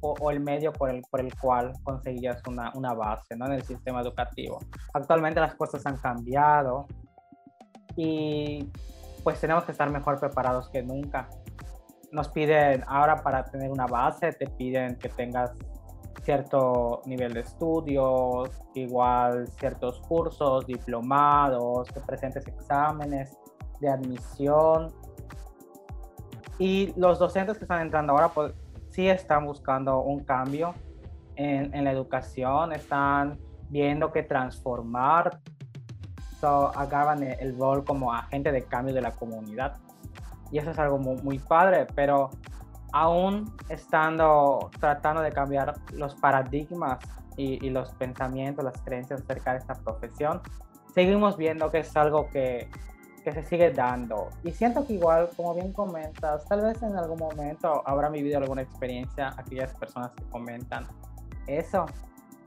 o, 0.00 0.30
el 0.30 0.40
medio 0.40 0.72
por 0.72 0.88
el, 0.88 1.02
por 1.10 1.20
el 1.20 1.38
cual 1.38 1.74
conseguías 1.82 2.40
una, 2.48 2.72
una 2.74 2.94
base 2.94 3.36
¿no? 3.36 3.44
en 3.44 3.52
el 3.52 3.62
sistema 3.64 4.00
educativo. 4.00 4.60
Actualmente 4.94 5.40
las 5.40 5.54
cosas 5.54 5.84
han 5.84 5.98
cambiado 5.98 6.86
y 7.96 8.66
pues 9.22 9.38
tenemos 9.38 9.64
que 9.64 9.72
estar 9.72 9.90
mejor 9.90 10.18
preparados 10.18 10.70
que 10.70 10.82
nunca. 10.82 11.28
Nos 12.12 12.30
piden 12.30 12.82
ahora 12.86 13.16
para 13.16 13.44
tener 13.44 13.70
una 13.70 13.86
base, 13.86 14.32
te 14.32 14.46
piden 14.46 14.96
que 14.96 15.10
tengas 15.10 15.52
cierto 16.22 17.02
nivel 17.04 17.34
de 17.34 17.40
estudios, 17.40 18.50
igual 18.74 19.48
ciertos 19.58 20.00
cursos, 20.00 20.66
diplomados, 20.66 21.88
que 21.90 22.00
presentes 22.00 22.46
exámenes 22.46 23.36
de 23.80 23.88
admisión. 23.88 24.92
Y 26.58 26.92
los 26.96 27.18
docentes 27.18 27.58
que 27.58 27.64
están 27.64 27.82
entrando 27.82 28.12
ahora 28.12 28.28
pues 28.28 28.54
sí 28.88 29.08
están 29.08 29.46
buscando 29.46 30.00
un 30.00 30.20
cambio 30.24 30.74
en, 31.36 31.74
en 31.74 31.84
la 31.84 31.92
educación, 31.92 32.72
están 32.72 33.38
viendo 33.70 34.12
que 34.12 34.22
transformar 34.22 35.40
agarran 36.48 37.22
el 37.22 37.56
rol 37.58 37.84
como 37.84 38.12
agente 38.12 38.52
de 38.52 38.62
cambio 38.64 38.94
de 38.94 39.00
la 39.00 39.12
comunidad. 39.12 39.78
Y 40.50 40.58
eso 40.58 40.70
es 40.70 40.78
algo 40.78 40.98
muy 40.98 41.38
padre, 41.38 41.86
pero 41.94 42.30
aún 42.92 43.54
estando 43.68 44.70
tratando 44.78 45.22
de 45.22 45.32
cambiar 45.32 45.74
los 45.92 46.14
paradigmas 46.14 46.98
y, 47.36 47.70
los 47.70 47.92
pensamientos, 47.94 48.64
las 48.64 48.80
creencias 48.82 49.22
acerca 49.22 49.52
de 49.52 49.58
esta 49.58 49.74
profesión, 49.74 50.42
seguimos 50.94 51.36
viendo 51.36 51.70
que 51.70 51.78
es 51.78 51.96
algo 51.96 52.28
que, 52.28 52.68
que, 53.24 53.32
se 53.32 53.42
sigue 53.42 53.70
dando. 53.70 54.28
Y 54.44 54.52
siento 54.52 54.86
que 54.86 54.94
igual, 54.94 55.30
como 55.34 55.54
bien 55.54 55.72
comentas, 55.72 56.44
tal 56.44 56.60
vez 56.60 56.82
en 56.82 56.94
algún 56.96 57.18
momento 57.18 57.82
habrá 57.86 58.10
vivido 58.10 58.38
alguna 58.38 58.62
experiencia 58.62 59.34
aquellas 59.38 59.74
personas 59.74 60.12
que 60.12 60.24
comentan 60.24 60.86
eso 61.46 61.86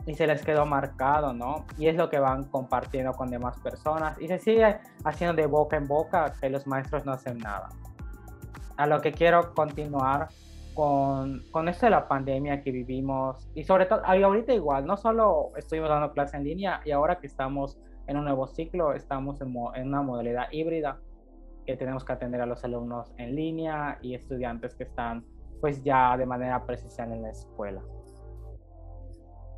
y 0.06 0.14
se 0.14 0.28
les 0.28 0.44
quedó 0.44 0.66
marcado, 0.66 1.34
¿no? 1.34 1.66
Y 1.78 1.88
es 1.88 1.96
lo 1.96 2.10
que 2.10 2.20
van 2.20 2.44
compartiendo 2.46 3.12
con 3.14 3.30
demás 3.30 3.60
personas 3.60 4.20
y 4.22 4.28
se 4.28 4.40
sigue 4.40 4.78
haciendo 5.04 5.36
de 5.36 5.48
boca 5.48 5.78
en 5.78 5.88
boca 5.88 6.34
que 6.40 6.50
los 6.50 6.68
maestros 6.68 7.06
no 7.06 7.14
hacen 7.14 7.40
nada. 7.40 7.70
A 8.78 8.88
lo 8.88 9.02
que 9.02 9.12
quiero 9.12 9.54
continuar 9.54 10.30
con, 10.74 11.44
con 11.52 11.70
esto 11.70 11.86
de 11.86 11.92
la 11.92 12.08
pandemia 12.08 12.62
que 12.62 12.72
vivimos 12.72 13.50
y 13.56 13.64
sobre 13.64 13.86
todo, 13.86 14.02
ahorita 14.06 14.54
igual, 14.54 14.86
no 14.86 14.98
solo 14.98 15.52
estuvimos 15.56 15.90
dando 15.90 16.12
clase 16.12 16.38
en 16.38 16.44
línea 16.44 16.82
y 16.84 16.92
ahora 16.92 17.20
que 17.20 17.28
estamos 17.28 17.80
en 18.08 18.18
un 18.18 18.26
nuevo 18.26 18.48
ciclo, 18.48 18.94
estamos 18.94 19.42
en, 19.42 19.56
en 19.76 19.88
una 19.88 20.02
modalidad 20.02 20.52
híbrida 20.52 21.00
que 21.66 21.78
tenemos 21.78 22.04
que 22.04 22.14
atender 22.14 22.42
a 22.42 22.46
los 22.46 22.64
alumnos 22.64 23.14
en 23.18 23.36
línea 23.36 23.98
y 24.02 24.14
estudiantes 24.14 24.76
que 24.76 24.84
están 24.84 25.26
pues 25.62 25.84
ya 25.84 26.16
de 26.18 26.26
manera 26.26 26.64
presencial 26.66 27.12
en 27.14 27.24
la 27.24 27.30
escuela. 27.32 27.82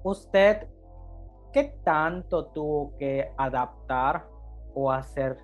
¿Usted 0.04 0.68
qué 1.52 1.76
tanto 1.84 2.46
tuvo 2.48 2.96
que 2.98 3.32
adaptar 3.38 4.26
o 4.74 4.92
hacer 4.92 5.38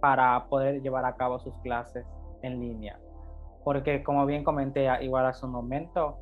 para 0.00 0.46
poder 0.48 0.80
llevar 0.80 1.04
a 1.04 1.14
cabo 1.14 1.38
sus 1.38 1.54
clases 1.58 2.06
en 2.42 2.60
línea? 2.60 2.98
Porque 3.64 4.02
como 4.02 4.26
bien 4.26 4.44
comenté 4.44 4.88
igual 5.02 5.26
hace 5.26 5.46
un 5.46 5.52
momento, 5.52 6.18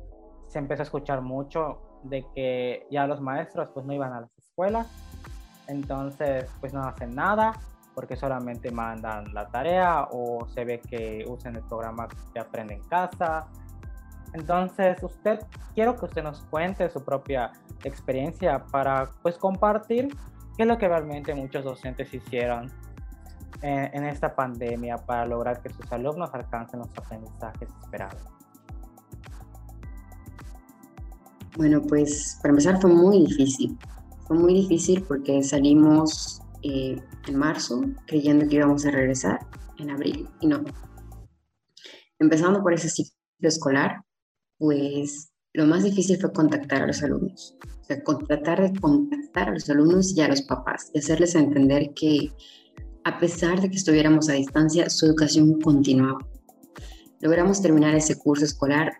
se 0.47 0.59
empezó 0.59 0.81
a 0.81 0.85
escuchar 0.85 1.21
mucho 1.21 1.81
de 2.03 2.25
que 2.33 2.87
ya 2.89 3.07
los 3.07 3.21
maestros 3.21 3.69
pues 3.73 3.85
no 3.85 3.93
iban 3.93 4.13
a 4.13 4.21
las 4.21 4.37
escuelas, 4.37 4.87
entonces 5.67 6.49
pues 6.59 6.73
no 6.73 6.81
hacen 6.83 7.15
nada 7.15 7.53
porque 7.95 8.15
solamente 8.15 8.71
mandan 8.71 9.33
la 9.33 9.47
tarea 9.49 10.07
o 10.11 10.47
se 10.47 10.63
ve 10.63 10.79
que 10.79 11.25
usan 11.27 11.55
el 11.55 11.63
programa 11.63 12.07
que 12.33 12.39
aprende 12.39 12.75
en 12.75 12.83
casa 12.83 13.47
entonces, 14.33 15.01
usted, 15.01 15.39
quiero 15.73 15.95
que 15.95 16.05
usted 16.05 16.23
nos 16.23 16.41
cuente 16.45 16.89
su 16.89 17.03
propia 17.03 17.51
experiencia 17.83 18.63
para, 18.71 19.09
pues, 19.21 19.37
compartir 19.37 20.09
qué 20.55 20.63
es 20.63 20.67
lo 20.67 20.77
que 20.77 20.87
realmente 20.87 21.33
muchos 21.33 21.63
docentes 21.63 22.13
hicieron 22.13 22.71
en, 23.61 24.03
esta 24.05 24.35
pandemia 24.35 24.97
para 24.97 25.25
lograr 25.25 25.61
que 25.61 25.69
sus 25.69 25.91
alumnos 25.91 26.29
alcancen 26.33 26.79
los 26.79 26.89
aprendizajes 26.97 27.69
esperados. 27.83 28.21
Bueno, 31.57 31.81
pues 31.81 32.37
para 32.41 32.51
empezar 32.51 32.79
fue 32.79 32.91
muy 32.91 33.25
difícil. 33.25 33.77
Fue 34.27 34.37
muy 34.37 34.53
difícil 34.53 35.03
porque 35.03 35.43
salimos 35.43 36.41
eh, 36.61 37.01
en 37.27 37.35
marzo 37.35 37.81
creyendo 38.07 38.47
que 38.47 38.55
íbamos 38.55 38.85
a 38.85 38.91
regresar 38.91 39.39
en 39.77 39.89
abril 39.89 40.29
y 40.39 40.47
no. 40.47 40.63
Empezando 42.19 42.61
por 42.61 42.73
ese 42.73 42.89
ciclo 42.89 43.13
escolar, 43.41 44.03
pues 44.57 45.31
lo 45.53 45.65
más 45.65 45.83
difícil 45.83 46.19
fue 46.19 46.31
contactar 46.31 46.83
a 46.83 46.87
los 46.87 47.01
alumnos. 47.01 47.57
O 47.81 47.83
sea, 47.83 48.03
tratar 48.27 48.61
de 48.61 48.79
contactar 48.79 49.49
a 49.49 49.53
los 49.53 49.69
alumnos 49.69 50.15
y 50.15 50.21
a 50.21 50.27
los 50.27 50.43
papás 50.43 50.91
y 50.93 50.99
hacerles 50.99 51.33
entender 51.35 51.93
que 51.95 52.31
a 53.03 53.19
pesar 53.19 53.61
de 53.61 53.69
que 53.69 53.77
estuviéramos 53.77 54.29
a 54.29 54.33
distancia, 54.33 54.89
su 54.89 55.05
educación 55.05 55.59
continuaba. 55.61 56.19
Logramos 57.21 57.61
terminar 57.61 57.95
ese 57.95 58.17
curso 58.17 58.45
escolar 58.45 58.93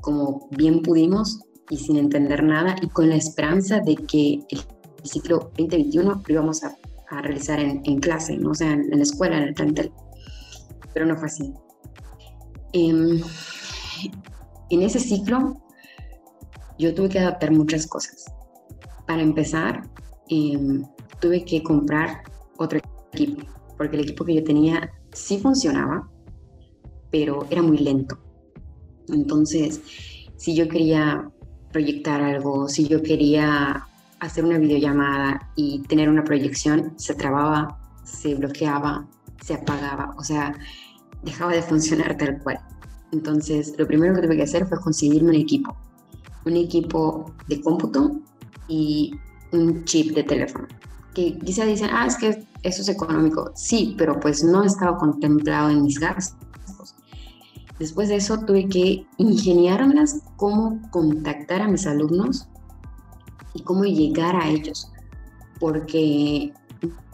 como 0.00 0.48
bien 0.50 0.82
pudimos 0.82 1.40
y 1.70 1.78
sin 1.78 1.96
entender 1.96 2.42
nada 2.42 2.76
y 2.82 2.88
con 2.88 3.08
la 3.08 3.16
esperanza 3.16 3.80
de 3.80 3.96
que 3.96 4.40
el 4.50 4.60
ciclo 5.04 5.50
2021 5.56 6.22
lo 6.26 6.32
íbamos 6.32 6.62
a, 6.64 6.76
realizar 7.22 7.60
en, 7.60 8.00
clase, 8.00 8.36
¿no? 8.36 8.50
o 8.50 8.54
sea, 8.54 8.72
en, 8.72 8.90
la 8.90 9.02
escuela, 9.02 9.36
en 9.36 9.44
el 9.44 9.54
plantel. 9.54 9.92
Pero 10.92 11.06
no 11.06 11.16
fue 11.16 11.26
así. 11.26 11.54
Eh, 12.72 13.20
en 14.70 14.82
ese 14.82 14.98
ciclo 14.98 15.62
yo 16.78 16.94
tuve 16.94 17.08
que 17.10 17.20
adaptar 17.20 17.52
muchas 17.52 17.86
cosas. 17.86 18.24
Para 19.06 19.22
empezar, 19.22 19.88
em, 20.28 20.84
tuve 21.20 21.44
que 21.44 21.62
comprar 21.62 22.22
otro 22.56 22.80
equipo, 23.14 23.46
porque 23.76 23.96
el 23.96 24.02
equipo 24.02 24.24
que 24.24 24.34
yo 24.34 24.44
tenía 24.44 24.90
sí 25.12 25.38
funcionaba, 25.38 26.08
pero 27.10 27.46
era 27.50 27.62
muy 27.62 27.78
lento. 27.78 28.18
Entonces, 29.08 29.80
si 30.36 30.54
yo 30.54 30.68
quería 30.68 31.30
proyectar 31.72 32.22
algo, 32.22 32.68
si 32.68 32.86
yo 32.86 33.02
quería 33.02 33.86
hacer 34.20 34.44
una 34.44 34.58
videollamada 34.58 35.50
y 35.56 35.80
tener 35.82 36.08
una 36.08 36.24
proyección, 36.24 36.92
se 36.96 37.14
trababa, 37.14 37.78
se 38.04 38.34
bloqueaba, 38.34 39.06
se 39.42 39.54
apagaba, 39.54 40.14
o 40.18 40.22
sea, 40.22 40.54
dejaba 41.22 41.52
de 41.52 41.62
funcionar 41.62 42.16
tal 42.16 42.42
cual. 42.42 42.58
Entonces, 43.12 43.74
lo 43.78 43.86
primero 43.86 44.14
que 44.14 44.22
tuve 44.22 44.36
que 44.36 44.42
hacer 44.42 44.66
fue 44.66 44.80
conseguirme 44.80 45.30
un 45.30 45.36
equipo, 45.36 45.76
un 46.44 46.56
equipo 46.56 47.32
de 47.48 47.60
cómputo 47.60 48.20
y 48.68 49.14
un 49.52 49.84
chip 49.84 50.14
de 50.14 50.24
teléfono. 50.24 50.66
Que 51.14 51.38
quizá 51.38 51.64
dicen, 51.64 51.90
ah, 51.92 52.06
es 52.06 52.16
que 52.16 52.44
eso 52.64 52.82
es 52.82 52.88
económico. 52.88 53.52
Sí, 53.54 53.94
pero 53.96 54.18
pues 54.18 54.42
no 54.42 54.64
estaba 54.64 54.98
contemplado 54.98 55.70
en 55.70 55.84
mis 55.84 55.98
gastos. 56.00 56.94
Después 57.78 58.08
de 58.08 58.16
eso 58.16 58.38
tuve 58.40 58.68
que 58.68 59.06
ingeniármelas 59.18 60.22
cómo 60.36 60.80
contactar 60.90 61.62
a 61.62 61.68
mis 61.68 61.86
alumnos 61.86 62.48
y 63.52 63.62
cómo 63.62 63.84
llegar 63.84 64.36
a 64.36 64.48
ellos, 64.48 64.90
porque 65.58 66.52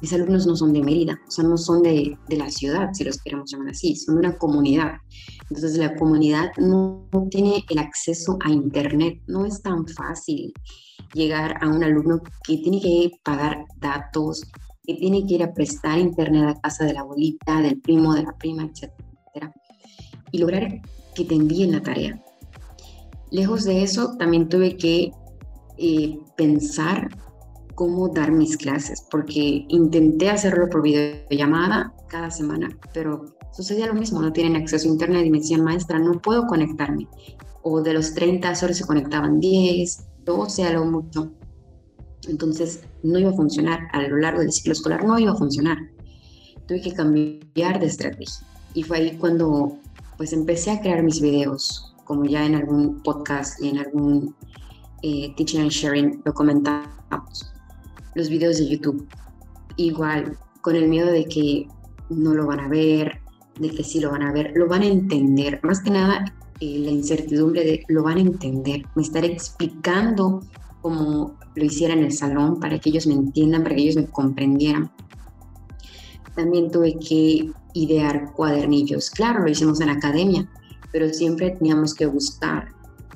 mis 0.00 0.12
alumnos 0.12 0.46
no 0.46 0.56
son 0.56 0.72
de 0.72 0.82
Mérida, 0.82 1.18
o 1.26 1.30
sea, 1.30 1.44
no 1.44 1.56
son 1.56 1.82
de, 1.82 2.16
de, 2.28 2.36
la 2.36 2.50
ciudad, 2.50 2.90
si 2.92 3.04
los 3.04 3.22
queremos 3.22 3.50
llamar 3.50 3.70
así, 3.70 3.94
son 3.96 4.16
de 4.16 4.28
una 4.28 4.38
comunidad. 4.38 4.94
Entonces 5.50 5.78
la 5.78 5.94
comunidad 5.96 6.52
no, 6.58 7.08
tiene 7.30 7.64
el 7.68 7.78
acceso 7.78 8.38
a 8.44 8.50
Internet, 8.50 9.20
no 9.26 9.44
es 9.44 9.60
tan 9.62 9.86
fácil 9.88 10.52
llegar 11.12 11.56
a 11.60 11.68
un 11.68 11.82
alumno 11.82 12.22
que 12.44 12.58
tiene 12.58 12.80
que 12.80 13.10
pagar 13.24 13.64
datos, 13.78 14.42
que 14.82 14.94
tiene 14.94 15.26
que 15.26 15.34
ir 15.34 15.42
a 15.42 15.52
prestar 15.52 15.98
Internet 15.98 16.56
a 16.56 16.60
casa 16.60 16.84
de 16.84 16.94
la 16.94 17.00
abuelita, 17.00 17.60
del 17.60 17.80
primo, 17.80 18.14
de 18.14 18.22
la 18.22 18.36
prima, 18.36 18.64
etcétera, 18.64 19.52
y 20.32 20.38
lograr 20.38 20.80
que 21.14 21.24
te 21.24 21.34
envíen 21.34 21.72
la 21.72 21.82
tarea. 21.82 22.22
Lejos 23.30 23.64
de 23.64 23.82
eso, 23.82 24.16
también 24.18 24.48
tuve 24.48 24.76
que 24.76 25.12
eh, 25.78 26.18
pensar 26.36 27.08
cómo 27.74 28.08
dar 28.08 28.32
mis 28.32 28.56
clases, 28.56 29.06
porque 29.10 29.64
intenté 29.68 30.28
hacerlo 30.28 30.68
por 30.68 30.82
videollamada 30.82 31.94
cada 32.08 32.30
semana, 32.30 32.68
pero 32.92 33.24
sucedía 33.52 33.86
lo 33.86 33.94
mismo, 33.94 34.20
no 34.20 34.32
tienen 34.32 34.56
acceso 34.56 34.88
a 34.88 34.92
internet 34.92 35.24
y 35.24 35.30
me 35.30 35.38
decían, 35.38 35.64
maestra, 35.64 35.98
no 35.98 36.20
puedo 36.20 36.46
conectarme. 36.46 37.08
O 37.62 37.80
de 37.80 37.94
los 37.94 38.14
30 38.14 38.54
solo 38.54 38.74
se 38.74 38.84
conectaban 38.84 39.40
10, 39.40 40.04
12 40.24 40.64
a 40.64 40.72
lo 40.72 40.84
mucho. 40.84 41.32
Entonces 42.28 42.82
no 43.02 43.18
iba 43.18 43.30
a 43.30 43.34
funcionar, 43.34 43.88
a 43.92 44.02
lo 44.02 44.16
largo 44.18 44.40
del 44.40 44.52
ciclo 44.52 44.72
escolar 44.72 45.04
no 45.04 45.18
iba 45.18 45.32
a 45.32 45.36
funcionar. 45.36 45.78
Tuve 46.66 46.80
que 46.82 46.92
cambiar 46.92 47.80
de 47.80 47.86
estrategia. 47.86 48.46
Y 48.74 48.82
fue 48.82 48.98
ahí 48.98 49.16
cuando 49.16 49.78
pues 50.16 50.32
empecé 50.32 50.70
a 50.70 50.80
crear 50.80 51.02
mis 51.02 51.20
videos, 51.20 51.94
como 52.04 52.24
ya 52.24 52.44
en 52.44 52.54
algún 52.54 53.02
podcast 53.02 53.60
y 53.62 53.68
en 53.70 53.78
algún 53.78 54.34
eh, 55.02 55.32
Teaching 55.36 55.62
and 55.62 55.70
Sharing 55.70 56.22
lo 56.24 56.34
comentamos. 56.34 57.50
Los 58.14 58.28
videos 58.28 58.58
de 58.58 58.68
YouTube, 58.68 59.08
igual, 59.76 60.36
con 60.60 60.76
el 60.76 60.88
miedo 60.88 61.10
de 61.10 61.24
que 61.24 61.66
no 62.10 62.34
lo 62.34 62.46
van 62.46 62.60
a 62.60 62.68
ver, 62.68 63.20
de 63.58 63.70
que 63.70 63.82
sí 63.82 64.00
lo 64.00 64.10
van 64.10 64.22
a 64.22 64.32
ver, 64.32 64.52
lo 64.54 64.68
van 64.68 64.82
a 64.82 64.86
entender. 64.86 65.60
Más 65.62 65.80
que 65.80 65.90
nada, 65.90 66.24
eh, 66.60 66.80
la 66.80 66.90
incertidumbre 66.90 67.64
de 67.64 67.84
lo 67.88 68.02
van 68.02 68.18
a 68.18 68.20
entender, 68.20 68.82
me 68.94 69.02
estaré 69.02 69.28
explicando 69.28 70.40
como 70.80 71.38
lo 71.54 71.64
hiciera 71.64 71.94
en 71.94 72.04
el 72.04 72.12
salón 72.12 72.60
para 72.60 72.78
que 72.78 72.90
ellos 72.90 73.06
me 73.06 73.14
entiendan, 73.14 73.62
para 73.62 73.74
que 73.74 73.82
ellos 73.82 73.96
me 73.96 74.06
comprendieran. 74.06 74.90
También 76.34 76.70
tuve 76.70 76.98
que 76.98 77.50
idear 77.74 78.32
cuadernillos. 78.32 79.10
Claro, 79.10 79.42
lo 79.42 79.50
hicimos 79.50 79.80
en 79.80 79.88
la 79.88 79.94
academia, 79.94 80.48
pero 80.92 81.08
siempre 81.12 81.50
teníamos 81.50 81.94
que 81.94 82.06
buscar 82.06 82.68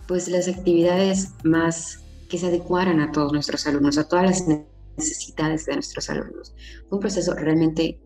pues 0.07 0.29
las 0.29 0.49
actividades 0.49 1.31
más 1.45 2.01
que 2.29 2.39
se 2.39 2.47
adecuaran 2.47 3.01
a 3.01 3.13
todos 3.13 3.33
nuestros 3.33 3.67
alumnos, 3.67 3.97
a 3.97 4.09
todas 4.09 4.25
las 4.25 4.61
necesidades 4.97 5.67
de 5.67 5.75
nuestros 5.75 6.11
alumnos. 6.11 6.55
Fue 6.89 6.97
un 6.97 7.01
proceso 7.01 7.35
realmente 7.35 8.01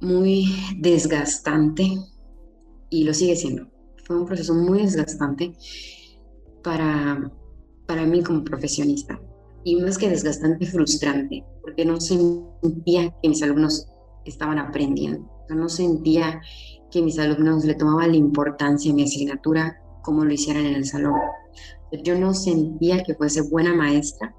muy 0.00 0.54
desgastante 0.78 1.98
y 2.90 3.04
lo 3.04 3.14
sigue 3.14 3.36
siendo. 3.36 3.66
Fue 4.04 4.18
un 4.18 4.26
proceso 4.26 4.54
muy 4.54 4.82
desgastante 4.82 5.52
para, 6.62 7.30
para 7.90 8.06
mí 8.06 8.22
como 8.22 8.44
profesionista 8.44 9.20
y 9.64 9.74
más 9.74 9.98
que 9.98 10.08
desgastante, 10.08 10.64
frustrante, 10.64 11.44
porque 11.60 11.84
no 11.84 12.00
sentía 12.00 13.12
que 13.20 13.28
mis 13.28 13.42
alumnos 13.42 13.88
estaban 14.24 14.60
aprendiendo, 14.60 15.28
no 15.48 15.68
sentía 15.68 16.40
que 16.92 17.02
mis 17.02 17.18
alumnos 17.18 17.64
le 17.64 17.74
tomaban 17.74 18.12
la 18.12 18.16
importancia 18.16 18.92
a 18.92 18.94
mi 18.94 19.02
asignatura 19.02 19.76
como 20.04 20.24
lo 20.24 20.32
hicieran 20.32 20.66
en 20.66 20.76
el 20.76 20.84
salón. 20.84 21.18
Yo 22.04 22.16
no 22.16 22.32
sentía 22.32 23.02
que 23.02 23.16
fuese 23.16 23.42
buena 23.42 23.74
maestra 23.74 24.36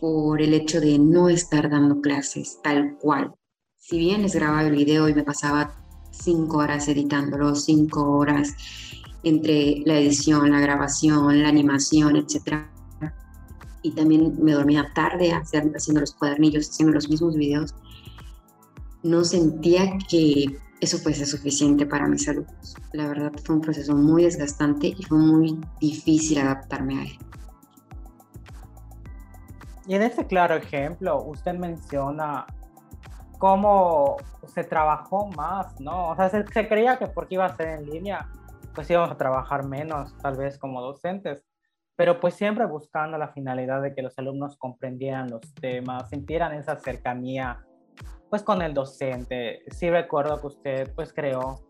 por 0.00 0.42
el 0.42 0.52
hecho 0.52 0.80
de 0.80 0.98
no 0.98 1.28
estar 1.28 1.70
dando 1.70 2.00
clases 2.00 2.58
tal 2.64 2.98
cual. 2.98 3.32
Si 3.78 3.96
bien 3.96 4.22
les 4.22 4.34
grababa 4.34 4.66
el 4.66 4.74
video 4.74 5.08
y 5.08 5.14
me 5.14 5.22
pasaba 5.22 5.86
cinco 6.10 6.58
horas 6.58 6.88
editándolo, 6.88 7.54
cinco 7.54 8.10
horas 8.10 8.56
entre 9.22 9.82
la 9.84 9.98
edición, 9.98 10.50
la 10.50 10.60
grabación, 10.60 11.42
la 11.42 11.48
animación, 11.48 12.16
etcétera, 12.16 12.70
y 13.82 13.92
también 13.92 14.34
me 14.42 14.52
dormía 14.52 14.90
tarde 14.94 15.32
haciendo 15.32 16.00
los 16.00 16.14
cuadernillos, 16.14 16.68
haciendo 16.68 16.94
los 16.94 17.08
mismos 17.08 17.34
videos, 17.36 17.74
no 19.02 19.24
sentía 19.24 19.96
que 20.08 20.58
eso 20.80 20.98
fuese 20.98 21.26
suficiente 21.26 21.86
para 21.86 22.06
mis 22.06 22.28
alumnos. 22.28 22.76
La 22.92 23.08
verdad 23.08 23.32
fue 23.44 23.56
un 23.56 23.60
proceso 23.62 23.94
muy 23.94 24.24
desgastante 24.24 24.88
y 24.88 25.02
fue 25.04 25.18
muy 25.18 25.60
difícil 25.80 26.38
adaptarme 26.38 26.98
a 26.98 27.02
él. 27.02 27.18
Y 29.86 29.94
en 29.94 30.02
este 30.02 30.26
claro 30.26 30.56
ejemplo, 30.56 31.22
usted 31.22 31.54
menciona 31.54 32.46
cómo 33.38 34.18
se 34.46 34.64
trabajó 34.64 35.28
más, 35.28 35.80
¿no? 35.80 36.10
O 36.10 36.16
sea, 36.16 36.28
se, 36.28 36.44
se, 36.52 36.68
creía 36.68 36.98
que 36.98 37.06
porque 37.06 37.34
iba 37.34 37.46
a 37.46 37.56
ser 37.56 37.68
en 37.68 37.86
línea, 37.90 38.28
pues 38.74 38.90
íbamos 38.90 39.10
a 39.10 39.16
trabajar 39.16 39.66
menos, 39.66 40.16
tal 40.18 40.36
vez 40.36 40.58
como 40.58 40.80
docentes 40.80 41.44
pero 42.00 42.18
pues 42.18 42.32
siempre 42.32 42.64
buscando 42.64 43.18
la 43.18 43.28
finalidad 43.28 43.82
de 43.82 43.94
que 43.94 44.00
los 44.00 44.18
alumnos 44.18 44.56
comprendieran 44.56 45.28
los 45.28 45.42
temas, 45.52 46.08
sintieran 46.08 46.54
esa 46.54 46.78
cercanía 46.78 47.62
pues 48.30 48.42
con 48.42 48.62
el 48.62 48.72
docente. 48.72 49.62
Sí 49.70 49.90
recuerdo 49.90 50.40
que 50.40 50.46
usted 50.46 50.94
pues 50.94 51.12
creó 51.12 51.60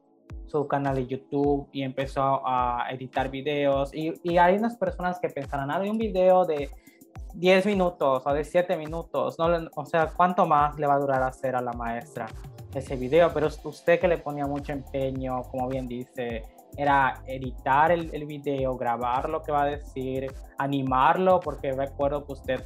su 0.47 0.69
canal 0.69 0.95
de 0.95 1.09
YouTube 1.09 1.69
y 1.73 1.83
empezó 1.83 2.47
a 2.47 2.87
editar 2.93 3.29
videos 3.29 3.93
y, 3.93 4.15
y 4.23 4.39
hay 4.39 4.55
unas 4.55 4.77
personas 4.77 5.19
que 5.19 5.31
pensarán, 5.31 5.69
ah, 5.73 5.81
de 5.81 5.91
un 5.91 5.99
video 5.99 6.45
de 6.45 6.71
10 7.35 7.67
minutos 7.67 8.23
o 8.25 8.33
de 8.33 8.45
7 8.45 8.77
minutos, 8.77 9.37
no, 9.37 9.49
o 9.75 9.85
sea, 9.85 10.13
¿cuánto 10.17 10.47
más 10.47 10.79
le 10.79 10.87
va 10.87 10.95
a 10.95 10.99
durar 11.01 11.25
hacer 11.25 11.57
a 11.57 11.61
la 11.61 11.73
maestra 11.73 12.29
ese 12.73 12.95
video? 12.95 13.33
Pero 13.35 13.49
usted 13.49 13.99
que 13.99 14.07
le 14.07 14.19
ponía 14.19 14.47
mucho 14.47 14.73
empeño, 14.73 15.43
como 15.51 15.67
bien 15.67 15.89
dice, 15.89 16.45
era 16.77 17.23
editar 17.27 17.91
el, 17.93 18.15
el, 18.15 18.27
video, 18.27 18.77
grabar 18.77 19.29
lo 19.29 19.43
que 19.43 19.53
va 19.53 19.63
a 19.63 19.67
decir, 19.67 20.33
animarlo, 20.59 21.41
porque 21.41 21.73
recuerdo 21.73 22.25
que 22.25 22.33
usted 22.33 22.65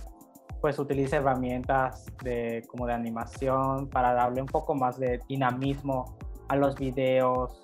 pues 0.65 0.79
utiliza 0.79 1.17
herramientas 1.19 2.07
de, 2.23 2.63
como 2.69 2.87
de 2.87 2.95
animación 2.95 3.87
para 3.89 4.15
darle 4.15 4.41
un 4.41 4.47
poco 4.47 4.75
más 4.75 4.99
de 4.99 5.21
dinamismo 5.29 6.17
a 6.49 6.57
los 6.57 6.75
videos. 6.77 7.61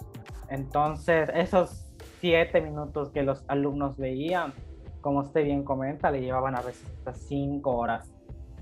Entonces, 0.50 1.31
esos 1.33 1.90
siete 2.20 2.61
minutos 2.61 3.09
que 3.11 3.22
los 3.22 3.42
alumnos 3.48 3.96
veían, 3.96 4.53
como 5.00 5.20
usted 5.20 5.44
bien 5.44 5.64
comenta, 5.64 6.11
le 6.11 6.20
llevaban 6.20 6.55
a 6.57 6.61
veces 6.61 6.87
hasta 6.98 7.14
cinco 7.14 7.76
horas 7.79 8.12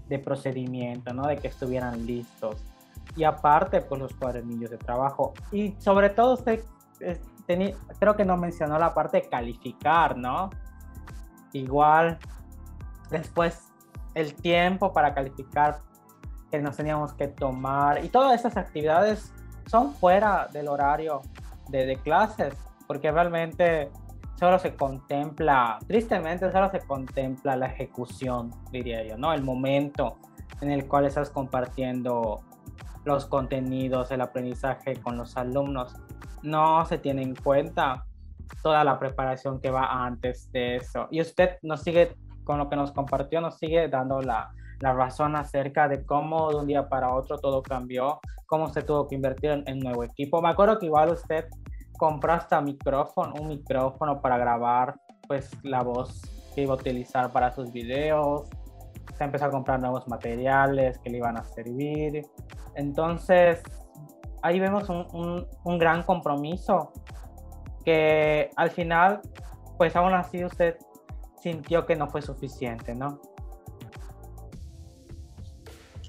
de 0.09 0.21
procedimiento, 0.21 1.13
¿no? 1.13 1.27
De 1.27 1.37
que 1.37 1.49
estuvieran 1.49 2.07
listos. 2.07 2.65
Y 3.17 3.25
aparte, 3.25 3.81
pues 3.81 4.01
los 4.01 4.15
cuadernillos 4.15 4.71
de 4.71 4.79
trabajo. 4.79 5.35
Y 5.51 5.75
sobre 5.79 6.11
todo 6.11 6.35
usted 6.35 6.63
creo 7.99 8.17
que 8.17 8.25
no 8.25 8.37
mencionó 8.37 8.79
la 8.79 8.95
parte 8.95 9.23
de 9.23 9.29
calificar, 9.29 10.17
¿no? 10.17 10.51
Igual, 11.53 12.19
después 13.11 13.73
el 14.15 14.35
tiempo 14.35 14.93
para 14.93 15.15
calificar 15.15 15.81
que 16.51 16.61
nos 16.61 16.77
teníamos 16.77 17.13
que 17.15 17.29
tomar 17.29 18.05
y 18.05 18.09
todas 18.09 18.39
esas 18.39 18.57
actividades 18.57 19.33
son 19.67 19.93
fuera 19.95 20.49
del 20.53 20.69
horario 20.69 21.23
de, 21.69 21.87
de 21.87 21.97
clases, 21.97 22.55
porque 22.87 23.11
realmente 23.11 23.91
solo 24.35 24.59
se 24.59 24.75
contempla, 24.75 25.79
tristemente 25.87 26.51
solo 26.53 26.71
se 26.71 26.81
contempla 26.81 27.57
la 27.57 27.67
ejecución, 27.67 28.51
diría 28.71 29.05
yo, 29.05 29.17
¿no? 29.17 29.33
El 29.33 29.43
momento 29.43 30.17
en 30.61 30.71
el 30.71 30.87
cual 30.87 31.07
estás 31.07 31.31
compartiendo 31.31 32.41
los 33.05 33.27
contenidos, 33.27 34.11
el 34.11 34.21
aprendizaje 34.21 34.97
con 34.97 35.17
los 35.17 35.37
alumnos 35.37 35.97
no 36.43 36.85
se 36.87 36.99
tiene 36.99 37.23
en 37.23 37.35
cuenta 37.35 38.05
toda 38.63 38.85
la 38.85 38.99
preparación 38.99 39.61
que 39.61 39.71
va 39.71 40.05
antes 40.05 40.51
de 40.53 40.77
eso. 40.77 41.09
Y 41.11 41.21
usted 41.21 41.59
nos 41.63 41.83
sigue, 41.83 42.17
con 42.45 42.59
lo 42.59 42.69
que 42.69 42.77
nos 42.77 42.93
compartió, 42.93 43.41
nos 43.41 43.59
sigue 43.59 43.89
dando 43.89 44.21
la, 44.21 44.51
la 44.81 44.93
razón 44.93 45.37
acerca 45.37 45.89
de 45.89 46.05
cómo 46.05 46.51
de 46.51 46.57
un 46.57 46.67
día 46.67 46.89
para 46.89 47.15
otro 47.15 47.39
todo 47.39 47.63
cambió, 47.63 48.21
cómo 48.47 48.69
se 48.69 48.83
tuvo 48.83 49.07
que 49.07 49.15
invertir 49.15 49.51
en, 49.51 49.65
en 49.67 49.81
nuevo 49.81 50.05
equipo. 50.05 50.41
Me 50.41 50.49
acuerdo 50.49 50.79
que 50.79 50.87
igual 50.87 51.11
usted 51.11 51.47
compró 51.99 52.33
hasta 52.33 52.61
micrófono, 52.61 53.35
un 53.41 53.49
micrófono 53.49 54.21
para 54.21 54.39
grabar 54.39 54.95
pues 55.27 55.51
la 55.63 55.83
voz 55.83 56.23
que 56.55 56.63
iba 56.63 56.73
a 56.73 56.77
utilizar 56.77 57.31
para 57.33 57.51
sus 57.51 57.71
videos. 57.71 58.49
Se 59.17 59.25
empezó 59.25 59.47
a 59.47 59.51
comprar 59.51 59.81
nuevos 59.81 60.07
materiales 60.09 60.99
que 60.99 61.11
le 61.11 61.19
iban 61.19 61.37
a 61.37 61.45
servir. 61.45 62.23
Entonces, 62.75 63.63
ahí 64.43 64.61
vemos 64.61 64.89
un, 64.89 65.47
un, 65.65 65.79
gran 65.79 66.03
compromiso 66.03 66.93
que 67.85 68.51
al 68.57 68.71
final, 68.71 69.21
pues 69.77 69.97
aún 69.97 70.15
así 70.15 70.45
usted 70.45 70.77
sintió 71.43 71.87
que 71.87 71.97
no 71.97 72.09
fue 72.09 72.23
suficiente, 72.23 72.95
¿no? 72.95 73.21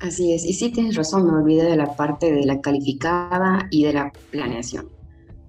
Así 0.02 0.34
es, 0.34 0.46
y 0.46 0.54
sí 0.54 0.72
tienes 0.72 0.96
razón, 0.96 1.26
me 1.26 1.34
olvidé 1.34 1.66
de 1.66 1.76
la 1.76 1.94
parte 1.96 2.32
de 2.32 2.46
la 2.46 2.62
calificada 2.62 3.68
y 3.70 3.84
de 3.84 3.94
la 3.94 4.12
planeación, 4.32 4.90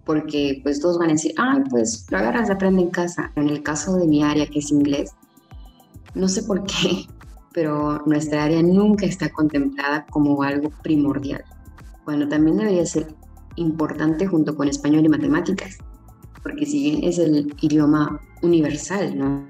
porque 0.04 0.60
pues 0.64 0.80
todos 0.80 0.98
van 0.98 1.10
a 1.10 1.12
decir, 1.12 1.32
ay, 1.38 1.62
pues 1.70 2.06
lo 2.10 2.18
agarras 2.18 2.48
de 2.48 2.54
aprende 2.54 2.82
en 2.82 2.90
casa. 2.90 3.30
En 3.36 3.48
el 3.48 3.62
caso 3.62 3.96
de 3.96 4.08
mi 4.08 4.24
área, 4.24 4.46
que 4.46 4.58
es 4.58 4.72
inglés, 4.72 5.14
no 6.14 6.26
sé 6.28 6.42
por 6.42 6.64
qué, 6.64 7.06
pero 7.52 8.02
nuestra 8.06 8.44
área 8.44 8.60
nunca 8.60 9.06
está 9.06 9.30
contemplada 9.30 10.04
como 10.10 10.42
algo 10.42 10.70
primordial 10.82 11.44
bueno, 12.10 12.28
también 12.28 12.56
debería 12.56 12.84
ser 12.86 13.14
importante 13.54 14.26
junto 14.26 14.56
con 14.56 14.66
español 14.66 15.04
y 15.04 15.08
matemáticas, 15.08 15.78
porque 16.42 16.66
si 16.66 16.82
bien 16.82 17.04
es 17.04 17.20
el 17.20 17.54
idioma 17.60 18.20
universal, 18.42 19.16
¿no? 19.16 19.48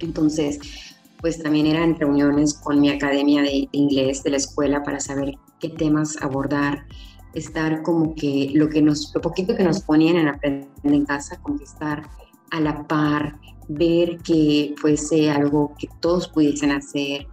Entonces, 0.00 0.58
pues 1.20 1.40
también 1.40 1.66
eran 1.66 1.94
reuniones 1.94 2.54
con 2.54 2.80
mi 2.80 2.90
academia 2.90 3.42
de, 3.42 3.68
inglés 3.70 4.24
de 4.24 4.30
la 4.30 4.38
escuela 4.38 4.82
para 4.82 4.98
saber 4.98 5.34
qué 5.60 5.68
temas 5.68 6.20
abordar, 6.20 6.84
estar 7.32 7.82
como 7.82 8.16
que 8.16 8.50
lo 8.54 8.68
que 8.68 8.82
nos, 8.82 9.12
lo 9.14 9.20
poquito 9.20 9.54
que 9.54 9.62
nos 9.62 9.80
ponían 9.80 10.16
en 10.16 10.26
aprender 10.26 10.68
en 10.82 11.04
casa, 11.04 11.40
como 11.40 11.58
que 11.58 11.64
estar 11.64 12.10
a 12.50 12.58
la 12.58 12.88
par, 12.88 13.38
ver 13.68 14.18
que 14.18 14.74
fuese 14.78 15.30
algo 15.30 15.76
que 15.78 15.86
todos 16.00 16.26
pudiesen 16.26 16.72
hacer, 16.72 17.28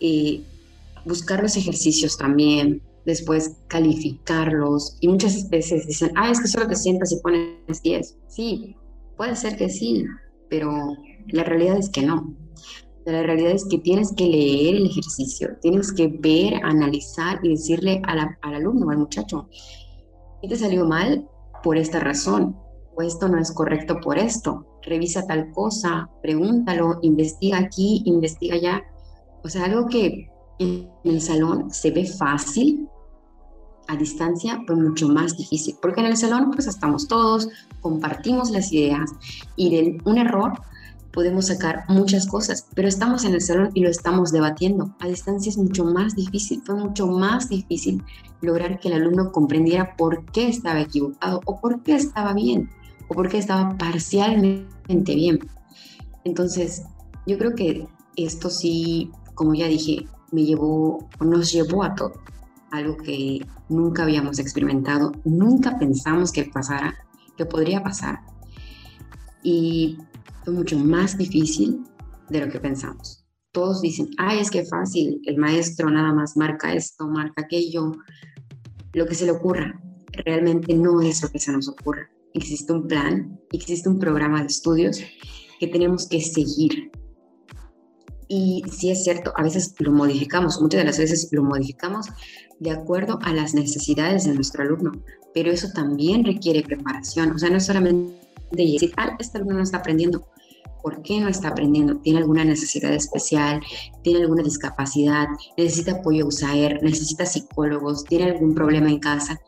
eh, 0.00 0.42
buscar 1.04 1.42
los 1.42 1.58
ejercicios 1.58 2.16
también, 2.16 2.80
después 3.04 3.56
calificarlos. 3.68 4.96
Y 5.00 5.08
muchas 5.08 5.48
veces 5.50 5.86
dicen, 5.86 6.12
ah, 6.16 6.30
es 6.30 6.40
que 6.40 6.48
solo 6.48 6.68
te 6.68 6.76
sientas 6.76 7.12
y 7.12 7.20
pones 7.20 7.82
10. 7.82 8.16
Sí, 8.28 8.76
puede 9.16 9.36
ser 9.36 9.56
que 9.56 9.68
sí, 9.68 10.04
pero 10.48 10.72
la 11.28 11.44
realidad 11.44 11.78
es 11.78 11.88
que 11.88 12.02
no. 12.02 12.34
La 13.04 13.22
realidad 13.22 13.50
es 13.52 13.66
que 13.66 13.78
tienes 13.78 14.12
que 14.14 14.26
leer 14.26 14.76
el 14.76 14.86
ejercicio, 14.86 15.56
tienes 15.60 15.92
que 15.92 16.08
ver, 16.08 16.54
analizar 16.64 17.38
y 17.42 17.50
decirle 17.50 18.00
al 18.06 18.54
alumno, 18.54 18.88
al 18.88 18.98
muchacho, 18.98 19.48
te 20.48 20.56
salió 20.56 20.86
mal 20.86 21.28
por 21.62 21.76
esta 21.76 22.00
razón, 22.00 22.56
o 22.96 23.02
esto 23.02 23.28
no 23.28 23.38
es 23.38 23.52
correcto 23.52 24.00
por 24.00 24.18
esto, 24.18 24.66
revisa 24.82 25.26
tal 25.26 25.50
cosa, 25.52 26.10
pregúntalo, 26.22 26.98
investiga 27.02 27.58
aquí, 27.58 28.02
investiga 28.06 28.56
allá. 28.56 28.82
O 29.42 29.48
sea, 29.48 29.64
algo 29.64 29.86
que 29.86 30.30
en 30.58 30.90
el 31.04 31.20
salón 31.20 31.70
se 31.70 31.90
ve 31.90 32.06
fácil, 32.06 32.88
a 33.88 33.96
distancia 33.96 34.62
fue 34.66 34.76
mucho 34.76 35.08
más 35.08 35.36
difícil, 35.36 35.76
porque 35.80 36.00
en 36.00 36.06
el 36.06 36.16
salón 36.16 36.50
pues 36.52 36.66
estamos 36.66 37.08
todos, 37.08 37.48
compartimos 37.80 38.50
las 38.50 38.72
ideas 38.72 39.10
y 39.56 39.70
de 39.70 39.98
un 40.04 40.18
error 40.18 40.52
podemos 41.14 41.46
sacar 41.46 41.84
muchas 41.88 42.26
cosas, 42.26 42.66
pero 42.74 42.88
estamos 42.88 43.24
en 43.24 43.34
el 43.34 43.40
salón 43.40 43.70
y 43.72 43.80
lo 43.82 43.88
estamos 43.88 44.32
debatiendo. 44.32 44.94
A 44.98 45.06
distancia 45.06 45.48
es 45.48 45.56
mucho 45.56 45.84
más 45.84 46.16
difícil, 46.16 46.60
fue 46.66 46.74
mucho 46.74 47.06
más 47.06 47.48
difícil 47.48 48.02
lograr 48.40 48.80
que 48.80 48.88
el 48.88 48.94
alumno 48.94 49.30
comprendiera 49.30 49.96
por 49.96 50.24
qué 50.32 50.48
estaba 50.48 50.80
equivocado 50.80 51.40
o 51.46 51.60
por 51.60 51.82
qué 51.84 51.94
estaba 51.94 52.34
bien 52.34 52.68
o 53.08 53.14
por 53.14 53.28
qué 53.28 53.38
estaba 53.38 53.76
parcialmente 53.78 55.14
bien. 55.14 55.38
Entonces, 56.24 56.82
yo 57.26 57.38
creo 57.38 57.54
que 57.54 57.86
esto 58.16 58.50
sí, 58.50 59.10
como 59.34 59.54
ya 59.54 59.68
dije, 59.68 60.06
me 60.32 60.44
llevó, 60.44 61.08
nos 61.20 61.52
llevó 61.52 61.84
a 61.84 61.94
todo, 61.94 62.12
algo 62.74 62.96
que 62.96 63.46
nunca 63.68 64.02
habíamos 64.02 64.38
experimentado, 64.38 65.12
nunca 65.24 65.78
pensamos 65.78 66.32
que 66.32 66.44
pasara, 66.44 66.94
que 67.36 67.46
podría 67.46 67.82
pasar. 67.82 68.20
Y 69.42 69.98
fue 70.44 70.54
mucho 70.54 70.78
más 70.78 71.16
difícil 71.16 71.84
de 72.28 72.40
lo 72.40 72.50
que 72.50 72.60
pensamos. 72.60 73.24
Todos 73.52 73.82
dicen, 73.82 74.08
ay, 74.18 74.40
es 74.40 74.50
que 74.50 74.64
fácil, 74.64 75.20
el 75.26 75.36
maestro 75.36 75.90
nada 75.90 76.12
más 76.12 76.36
marca 76.36 76.72
esto, 76.74 77.06
marca 77.06 77.42
aquello, 77.42 77.92
lo 78.92 79.06
que 79.06 79.14
se 79.14 79.26
le 79.26 79.32
ocurra. 79.32 79.80
Realmente 80.24 80.74
no 80.74 81.00
es 81.00 81.22
lo 81.22 81.28
que 81.28 81.38
se 81.38 81.52
nos 81.52 81.68
ocurra. 81.68 82.08
Existe 82.32 82.72
un 82.72 82.86
plan, 82.88 83.38
existe 83.52 83.88
un 83.88 83.98
programa 83.98 84.40
de 84.40 84.46
estudios 84.46 85.00
que 85.60 85.68
tenemos 85.68 86.08
que 86.08 86.20
seguir. 86.20 86.90
Y 88.28 88.64
si 88.70 88.90
es 88.90 89.04
cierto, 89.04 89.32
a 89.36 89.42
veces 89.42 89.74
lo 89.78 89.92
modificamos, 89.92 90.60
muchas 90.60 90.80
de 90.80 90.84
las 90.86 90.98
veces 90.98 91.28
lo 91.30 91.44
modificamos 91.44 92.08
de 92.60 92.70
acuerdo 92.70 93.18
a 93.22 93.32
las 93.32 93.54
necesidades 93.54 94.24
de 94.24 94.34
nuestro 94.34 94.62
alumno, 94.62 94.92
pero 95.32 95.50
eso 95.50 95.68
también 95.74 96.24
requiere 96.24 96.62
preparación, 96.62 97.32
o 97.32 97.38
sea, 97.38 97.50
no 97.50 97.56
es 97.56 97.66
solamente 97.66 98.14
decir, 98.52 98.92
ah, 98.96 99.16
este 99.18 99.38
alumno 99.38 99.56
no 99.56 99.62
está 99.62 99.78
aprendiendo, 99.78 100.26
¿por 100.84 101.00
qué 101.00 101.18
no 101.18 101.28
está 101.28 101.48
aprendiendo? 101.48 101.96
¿Tiene 101.96 102.18
alguna 102.18 102.44
necesidad 102.44 102.92
especial? 102.92 103.62
¿Tiene 104.02 104.20
alguna 104.20 104.42
discapacidad? 104.42 105.28
¿Necesita 105.56 105.92
apoyo 105.92 106.26
USAER? 106.26 106.82
¿Necesita 106.82 107.24
psicólogos? 107.24 108.04
¿Tiene 108.04 108.32
algún 108.32 108.54
problema 108.54 108.90
en 108.90 108.98
casa? 108.98 109.40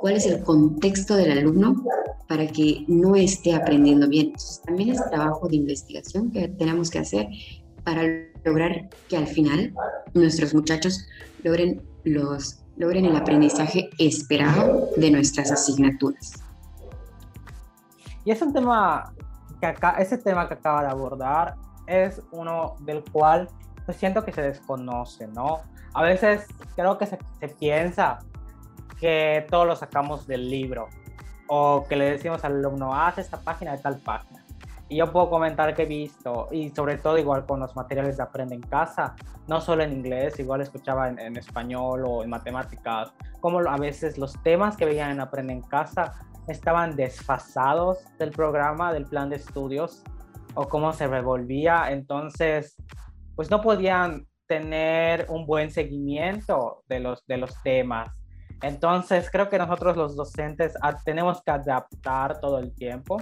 ¿Cuál 0.00 0.16
es 0.16 0.26
el 0.26 0.42
contexto 0.42 1.14
del 1.14 1.38
alumno 1.38 1.84
para 2.26 2.48
que 2.48 2.84
no 2.88 3.14
esté 3.14 3.54
aprendiendo 3.54 4.08
bien? 4.08 4.32
También 4.66 4.90
es 4.90 5.08
trabajo 5.08 5.46
de 5.46 5.54
investigación 5.54 6.32
que 6.32 6.48
tenemos 6.48 6.90
que 6.90 6.98
hacer 6.98 7.28
para 7.84 8.02
lograr 8.44 8.90
que 9.08 9.16
al 9.16 9.28
final 9.28 9.72
nuestros 10.14 10.52
muchachos 10.52 11.06
logren 11.44 11.80
los 12.04 12.62
logren 12.76 13.04
el 13.04 13.16
aprendizaje 13.16 13.90
esperado 13.98 14.88
de 14.96 15.10
nuestras 15.10 15.50
asignaturas. 15.52 16.42
Y 18.24 18.30
es 18.30 18.40
un 18.40 18.52
tema 18.52 19.12
que 19.60 19.66
acá, 19.66 19.96
ese 19.98 20.18
tema 20.18 20.48
que 20.48 20.54
acaba 20.54 20.82
de 20.82 20.88
abordar 20.88 21.56
es 21.86 22.20
uno 22.30 22.76
del 22.80 23.04
cual 23.10 23.48
pues 23.84 23.96
siento 23.96 24.24
que 24.24 24.32
se 24.32 24.42
desconoce, 24.42 25.26
¿no? 25.28 25.60
A 25.94 26.02
veces 26.02 26.46
creo 26.76 26.98
que 26.98 27.06
se, 27.06 27.18
se 27.40 27.48
piensa 27.48 28.20
que 28.98 29.46
todo 29.50 29.64
lo 29.64 29.76
sacamos 29.76 30.26
del 30.26 30.48
libro 30.48 30.88
o 31.48 31.84
que 31.88 31.96
le 31.96 32.12
decimos 32.12 32.44
al 32.44 32.56
alumno, 32.56 32.94
haz 32.94 33.18
esta 33.18 33.40
página 33.40 33.72
de 33.72 33.78
tal 33.78 33.98
página. 33.98 34.41
Y 34.92 34.96
yo 34.96 35.10
puedo 35.10 35.30
comentar 35.30 35.74
que 35.74 35.84
he 35.84 35.86
visto, 35.86 36.48
y 36.52 36.68
sobre 36.68 36.98
todo 36.98 37.16
igual 37.16 37.46
con 37.46 37.60
los 37.60 37.74
materiales 37.74 38.18
de 38.18 38.24
Aprende 38.24 38.56
en 38.56 38.60
Casa, 38.60 39.16
no 39.48 39.58
solo 39.58 39.82
en 39.82 39.90
inglés, 39.90 40.38
igual 40.38 40.60
escuchaba 40.60 41.08
en, 41.08 41.34
español 41.38 42.04
o 42.06 42.22
en 42.22 42.28
matemáticas, 42.28 43.10
como 43.40 43.60
a 43.60 43.78
veces 43.78 44.18
los 44.18 44.34
temas 44.42 44.76
que 44.76 44.84
veían 44.84 45.12
en 45.12 45.20
Aprende 45.20 45.54
en 45.54 45.62
Casa 45.62 46.12
estaban 46.46 46.94
desfasados 46.94 48.04
del 48.18 48.32
programa, 48.32 48.92
del 48.92 49.06
plan 49.06 49.30
de 49.30 49.36
estudios, 49.36 50.04
o 50.52 50.68
cómo 50.68 50.92
se 50.92 51.06
revolvía. 51.06 51.90
Entonces, 51.90 52.76
pues 53.34 53.50
no 53.50 53.62
podían 53.62 54.26
tener 54.46 55.24
un 55.30 55.46
buen 55.46 55.70
seguimiento 55.70 56.82
de 56.86 57.00
los, 57.00 57.24
de 57.26 57.38
los 57.38 57.62
temas. 57.62 58.10
Entonces, 58.60 59.30
creo 59.30 59.48
que 59.48 59.56
nosotros 59.56 59.96
los 59.96 60.16
docentes 60.16 60.74
tenemos 61.06 61.42
que 61.42 61.50
adaptar 61.50 62.40
todo 62.40 62.58
el 62.58 62.74
tiempo 62.74 63.16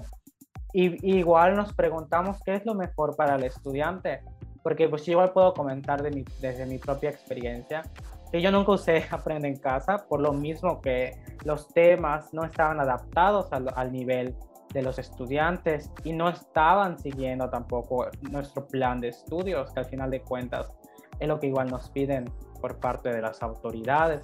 y, 0.72 1.18
igual 1.18 1.56
nos 1.56 1.72
preguntamos 1.74 2.38
qué 2.44 2.54
es 2.54 2.66
lo 2.66 2.74
mejor 2.74 3.16
para 3.16 3.36
el 3.36 3.44
estudiante, 3.44 4.22
porque 4.62 4.88
pues 4.88 5.06
igual 5.08 5.32
puedo 5.32 5.54
comentar 5.54 6.02
de 6.02 6.10
mi, 6.10 6.24
desde 6.40 6.66
mi 6.66 6.78
propia 6.78 7.10
experiencia 7.10 7.82
que 8.30 8.40
yo 8.40 8.50
nunca 8.50 8.72
usé 8.72 9.04
Aprende 9.10 9.48
en 9.48 9.56
Casa, 9.56 10.06
por 10.08 10.20
lo 10.20 10.32
mismo 10.32 10.80
que 10.80 11.20
los 11.44 11.68
temas 11.68 12.32
no 12.32 12.44
estaban 12.44 12.80
adaptados 12.80 13.52
al, 13.52 13.72
al 13.74 13.92
nivel 13.92 14.34
de 14.72 14.82
los 14.82 14.98
estudiantes 14.98 15.90
y 16.04 16.12
no 16.12 16.28
estaban 16.28 16.98
siguiendo 16.98 17.50
tampoco 17.50 18.06
nuestro 18.30 18.66
plan 18.66 19.00
de 19.00 19.08
estudios, 19.08 19.72
que 19.72 19.80
al 19.80 19.86
final 19.86 20.10
de 20.10 20.20
cuentas 20.20 20.72
es 21.18 21.28
lo 21.28 21.40
que 21.40 21.48
igual 21.48 21.68
nos 21.68 21.90
piden 21.90 22.30
por 22.60 22.78
parte 22.78 23.12
de 23.12 23.20
las 23.20 23.42
autoridades. 23.42 24.22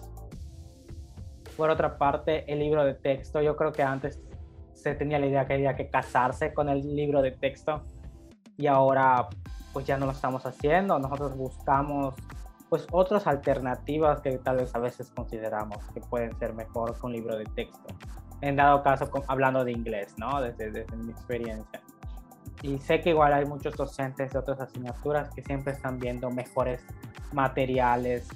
Por 1.56 1.70
otra 1.70 1.98
parte, 1.98 2.50
el 2.52 2.60
libro 2.60 2.84
de 2.84 2.94
texto, 2.94 3.40
yo 3.40 3.56
creo 3.56 3.72
que 3.72 3.82
antes 3.82 4.20
se 4.90 4.94
tenía 4.94 5.18
la 5.18 5.26
idea 5.26 5.46
que 5.46 5.54
había 5.54 5.74
que 5.74 5.88
casarse 5.90 6.54
con 6.54 6.68
el 6.68 6.94
libro 6.94 7.20
de 7.20 7.32
texto 7.32 7.82
y 8.56 8.68
ahora 8.68 9.28
pues 9.72 9.84
ya 9.84 9.96
no 9.96 10.06
lo 10.06 10.12
estamos 10.12 10.46
haciendo. 10.46 10.96
Nosotros 11.00 11.36
buscamos 11.36 12.14
pues 12.68 12.86
otras 12.92 13.26
alternativas 13.26 14.20
que 14.20 14.38
tal 14.38 14.58
vez 14.58 14.72
a 14.76 14.78
veces 14.78 15.10
consideramos 15.10 15.78
que 15.92 16.00
pueden 16.00 16.38
ser 16.38 16.54
mejor 16.54 16.94
un 17.02 17.12
libro 17.12 17.36
de 17.36 17.46
texto. 17.46 17.86
En 18.42 18.54
dado 18.54 18.84
caso, 18.84 19.10
hablando 19.26 19.64
de 19.64 19.72
inglés, 19.72 20.14
¿no? 20.18 20.40
Desde, 20.40 20.70
desde 20.70 20.96
mi 20.96 21.10
experiencia. 21.10 21.80
Y 22.62 22.78
sé 22.78 23.00
que 23.00 23.10
igual 23.10 23.32
hay 23.32 23.44
muchos 23.44 23.74
docentes 23.74 24.32
de 24.32 24.38
otras 24.38 24.60
asignaturas 24.60 25.34
que 25.34 25.42
siempre 25.42 25.72
están 25.72 25.98
viendo 25.98 26.30
mejores 26.30 26.84
materiales 27.32 28.28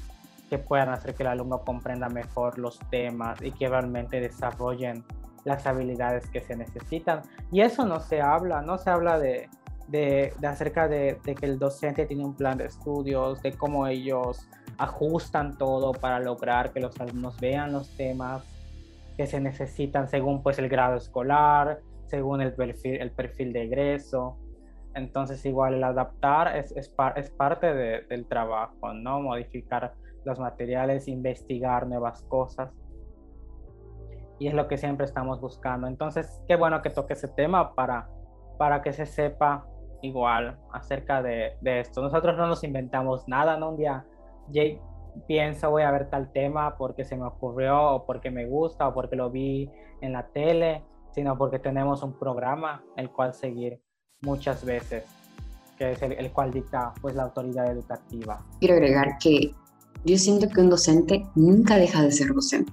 que 0.49 0.59
puedan 0.59 0.89
hacer 0.89 1.15
que 1.15 1.23
el 1.23 1.29
alumno 1.29 1.61
comprenda 1.61 2.09
mejor 2.09 2.59
los 2.59 2.81
temas 2.91 3.41
y 3.41 3.53
que 3.53 3.69
realmente 3.69 4.21
desarrollen 4.21 5.05
las 5.45 5.67
habilidades 5.67 6.29
que 6.31 6.41
se 6.41 6.57
necesitan. 6.57 7.23
Y 7.51 7.61
eso 7.61 7.85
no 7.87 8.01
se 8.01 8.21
habla, 8.21 8.63
no 8.63 8.79
se 8.79 8.91
habla 8.91 9.19
de, 9.19 9.49
de, 9.89 10.33
acerca 10.47 10.89
de, 10.89 11.19
de, 11.25 11.35
que 11.35 11.47
el 11.47 11.59
docente 11.59 12.07
tiene 12.07 12.25
un 12.25 12.35
plan 12.35 12.59
de 12.59 12.67
estudios, 12.67 13.43
de 13.43 13.53
cómo 13.53 13.87
ellos 13.87 14.49
ajustan 14.79 15.59
todo 15.59 15.93
para 15.93 16.21
lograr 16.21 16.73
que 16.73 16.81
los 16.81 16.99
alumnos 17.01 17.39
vean 17.41 17.73
los 17.73 17.95
temas 17.97 18.43
que 19.17 19.27
se 19.27 19.41
necesitan 19.41 20.09
según 20.09 20.43
pues 20.43 20.59
el 20.59 20.69
grado 20.69 20.97
escolar, 20.97 21.81
según 22.07 22.41
el 22.41 22.55
perfil, 22.55 23.01
el 23.01 23.11
perfil 23.11 23.53
de 23.53 23.65
egreso. 23.65 24.39
Entonces 24.95 25.45
igual 25.45 25.75
el 25.75 25.85
adaptar 25.85 26.57
es, 26.57 26.73
es, 26.73 26.93
es 27.17 27.31
parte 27.31 27.75
de, 27.75 28.03
del 28.09 28.27
trabajo, 28.27 28.93
¿no? 28.95 29.21
Modificar 29.21 29.95
los 30.25 30.39
materiales, 30.39 31.09
investigar 31.09 31.87
nuevas 31.87 32.23
cosas 32.23 32.71
y 34.41 34.49
es 34.49 34.55
lo 34.55 34.67
que 34.67 34.79
siempre 34.79 35.05
estamos 35.05 35.41
buscando. 35.41 35.87
Entonces, 35.87 36.43
qué 36.49 36.57
bueno 36.57 36.81
que 36.81 36.89
toque 36.89 37.13
ese 37.13 37.29
tema 37.29 37.75
para, 37.75 38.09
para 38.59 38.83
que 38.83 38.93
se 38.93 39.05
sepa 39.05 39.67
igual 40.01 40.59
acerca 40.73 41.23
de, 41.23 41.57
esto. 41.63 42.01
Nosotros 42.01 42.37
no 42.39 42.47
nos 42.47 42.65
inventamos 42.65 43.29
nada, 43.29 43.59
¿no? 43.59 43.69
Un 43.69 43.77
día 43.77 44.07
Jake 44.49 44.81
piensa 45.29 45.69
voy 45.69 45.83
a 45.83 45.91
ver 45.91 46.09
tal 46.09 46.33
tema 46.33 46.77
porque 46.79 47.05
se 47.05 47.17
me 47.17 47.27
ocurrió 47.27 47.97
o 47.97 48.07
porque 48.07 48.31
me 48.31 48.47
gusta 48.47 48.89
o 48.89 48.95
porque 48.95 49.15
lo 49.15 49.31
vi 49.31 49.71
en 50.01 50.15
la 50.15 50.27
tele, 50.29 50.83
sino 51.13 51.37
porque 51.37 51.59
tenemos 51.59 52.03
un 52.03 52.19
programa 52.19 52.83
el 52.97 53.11
cual 53.11 53.35
seguir 53.35 53.83
muchas 54.23 54.65
veces, 54.65 55.05
que 55.77 55.93
es 55.93 56.01
el, 56.01 56.13
el 56.13 56.33
cual 56.33 56.51
dicta 56.51 56.95
pues 57.03 57.15
la 57.15 57.25
autoridad 57.25 57.71
educativa. 57.71 58.43
Quiero 58.59 58.77
agregar 58.77 59.19
que 59.19 59.55
yo 60.07 60.17
siento 60.17 60.49
que 60.49 60.63
un 60.63 60.71
docente 60.71 61.27
nunca 61.35 61.77
deja 61.77 62.01
de 62.01 62.11
ser 62.11 62.33
docente. 62.33 62.73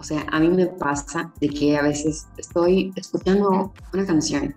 O 0.00 0.02
sea, 0.02 0.24
a 0.32 0.40
mí 0.40 0.48
me 0.48 0.66
pasa 0.66 1.30
de 1.40 1.50
que 1.50 1.76
a 1.76 1.82
veces 1.82 2.26
estoy 2.38 2.90
escuchando 2.96 3.70
una 3.92 4.06
canción 4.06 4.54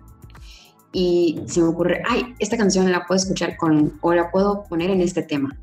y 0.90 1.38
se 1.46 1.60
me 1.60 1.68
ocurre, 1.68 2.02
ay, 2.08 2.34
esta 2.38 2.56
canción 2.56 2.90
la 2.90 3.04
puedo 3.04 3.20
escuchar 3.20 3.58
con, 3.58 3.98
o 4.00 4.14
la 4.14 4.30
puedo 4.30 4.64
poner 4.64 4.90
en 4.90 5.02
este 5.02 5.22
tema. 5.22 5.54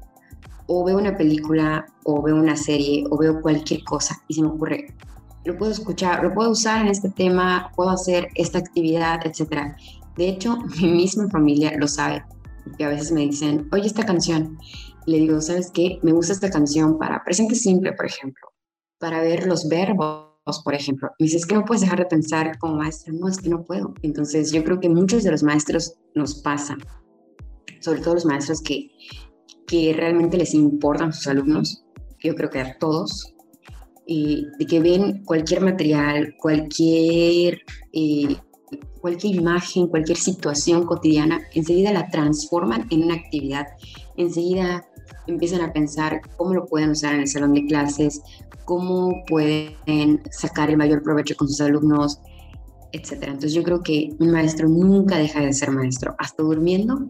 O 0.67 0.85
veo 0.85 0.99
una 0.99 1.17
película, 1.17 1.87
o 2.03 2.21
veo 2.21 2.35
una 2.35 2.55
serie, 2.55 3.05
o 3.09 3.17
veo 3.17 3.41
cualquier 3.41 3.83
cosa 3.83 4.21
y 4.27 4.35
se 4.35 4.43
me 4.43 4.49
ocurre, 4.49 4.93
lo 5.45 5.57
puedo 5.57 5.71
escuchar, 5.71 6.23
lo 6.23 6.31
puedo 6.31 6.51
usar 6.51 6.81
en 6.81 6.89
este 6.89 7.09
tema, 7.09 7.71
puedo 7.75 7.89
hacer 7.89 8.27
esta 8.35 8.59
actividad, 8.59 9.21
etc. 9.25 9.73
De 10.15 10.27
hecho, 10.27 10.57
mi 10.79 10.91
misma 10.91 11.27
familia 11.29 11.73
lo 11.75 11.87
sabe, 11.87 12.23
que 12.77 12.83
a 12.83 12.89
veces 12.89 13.11
me 13.11 13.21
dicen, 13.21 13.67
oye, 13.71 13.87
esta 13.87 14.05
canción. 14.05 14.59
le 15.07 15.17
digo, 15.17 15.41
¿sabes 15.41 15.71
qué? 15.71 15.97
Me 16.03 16.11
gusta 16.11 16.33
esta 16.33 16.51
canción 16.51 16.99
para 16.99 17.23
presente 17.23 17.55
simple, 17.55 17.93
por 17.93 18.05
ejemplo 18.05 18.51
para 19.01 19.19
ver 19.21 19.47
los 19.47 19.67
verbos 19.67 20.31
por 20.63 20.73
ejemplo. 20.73 21.09
Me 21.19 21.25
dices 21.25 21.45
que 21.45 21.55
no 21.55 21.65
puedes 21.65 21.81
dejar 21.81 21.99
de 21.99 22.05
pensar 22.05 22.57
como 22.57 22.75
maestra. 22.75 23.13
No, 23.13 23.27
es 23.27 23.37
que 23.37 23.49
no 23.49 23.63
puedo. 23.63 23.93
Entonces, 24.01 24.51
yo 24.51 24.63
creo 24.63 24.79
que 24.79 24.89
muchos 24.89 25.23
de 25.23 25.31
los 25.31 25.43
maestros 25.43 25.95
nos 26.15 26.41
pasan, 26.41 26.79
sobre 27.79 28.01
todo 28.01 28.15
los 28.15 28.25
maestros 28.25 28.61
que, 28.61 28.91
que 29.67 29.93
realmente 29.93 30.37
les 30.37 30.53
importan 30.53 31.13
sus 31.13 31.27
alumnos, 31.27 31.85
yo 32.19 32.35
creo 32.35 32.49
que 32.49 32.59
a 32.59 32.77
todos, 32.77 33.33
y 34.05 34.45
de 34.59 34.65
que 34.65 34.79
ven 34.79 35.23
cualquier 35.23 35.61
material, 35.61 36.35
cualquier, 36.37 37.61
eh, 37.93 38.35
cualquier 38.99 39.35
imagen, 39.35 39.87
cualquier 39.87 40.17
situación 40.17 40.85
cotidiana, 40.85 41.41
enseguida 41.53 41.93
la 41.93 42.09
transforman 42.09 42.87
en 42.89 43.03
una 43.03 43.15
actividad, 43.15 43.67
enseguida 44.17 44.85
empiezan 45.31 45.61
a 45.61 45.73
pensar 45.73 46.21
cómo 46.37 46.53
lo 46.53 46.65
pueden 46.65 46.91
usar 46.91 47.15
en 47.15 47.21
el 47.21 47.27
salón 47.27 47.53
de 47.53 47.65
clases, 47.65 48.21
cómo 48.65 49.23
pueden 49.25 50.21
sacar 50.31 50.69
el 50.69 50.77
mayor 50.77 51.03
provecho 51.03 51.35
con 51.35 51.47
sus 51.47 51.61
alumnos, 51.61 52.19
etc. 52.91 53.23
Entonces 53.23 53.53
yo 53.53 53.63
creo 53.63 53.81
que 53.81 54.13
un 54.19 54.31
maestro 54.31 54.67
nunca 54.69 55.17
deja 55.17 55.41
de 55.41 55.53
ser 55.53 55.71
maestro, 55.71 56.15
hasta 56.19 56.43
durmiendo. 56.43 57.07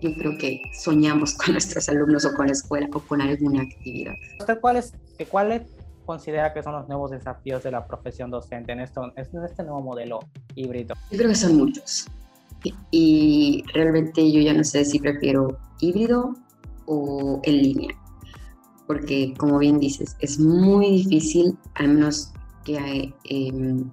Yo 0.00 0.14
creo 0.14 0.38
que 0.38 0.62
soñamos 0.78 1.34
con 1.38 1.52
nuestros 1.52 1.88
alumnos 1.88 2.24
o 2.24 2.34
con 2.34 2.46
la 2.46 2.52
escuela 2.52 2.88
o 2.92 3.00
con 3.00 3.20
alguna 3.20 3.62
actividad. 3.62 4.14
¿Usted 4.38 4.60
cuáles 4.60 4.92
cuál 5.30 5.66
considera 6.06 6.52
que 6.52 6.62
son 6.62 6.72
los 6.72 6.88
nuevos 6.88 7.10
desafíos 7.10 7.62
de 7.62 7.70
la 7.70 7.86
profesión 7.86 8.30
docente 8.30 8.72
en, 8.72 8.80
esto, 8.80 9.12
en 9.14 9.44
este 9.44 9.62
nuevo 9.62 9.82
modelo 9.82 10.20
híbrido? 10.54 10.94
Yo 11.10 11.18
creo 11.18 11.28
que 11.30 11.36
son 11.36 11.56
muchos. 11.56 12.06
Y 12.90 13.64
realmente 13.72 14.30
yo 14.30 14.40
ya 14.40 14.52
no 14.52 14.64
sé 14.64 14.84
si 14.84 14.98
prefiero 14.98 15.58
híbrido 15.80 16.34
o 16.90 17.40
en 17.44 17.62
línea. 17.62 17.94
Porque, 18.86 19.32
como 19.38 19.58
bien 19.58 19.78
dices, 19.78 20.16
es 20.18 20.40
muy 20.40 21.04
difícil, 21.04 21.56
al 21.76 21.88
menos 21.88 22.32
que 22.64 23.14
em, 23.24 23.88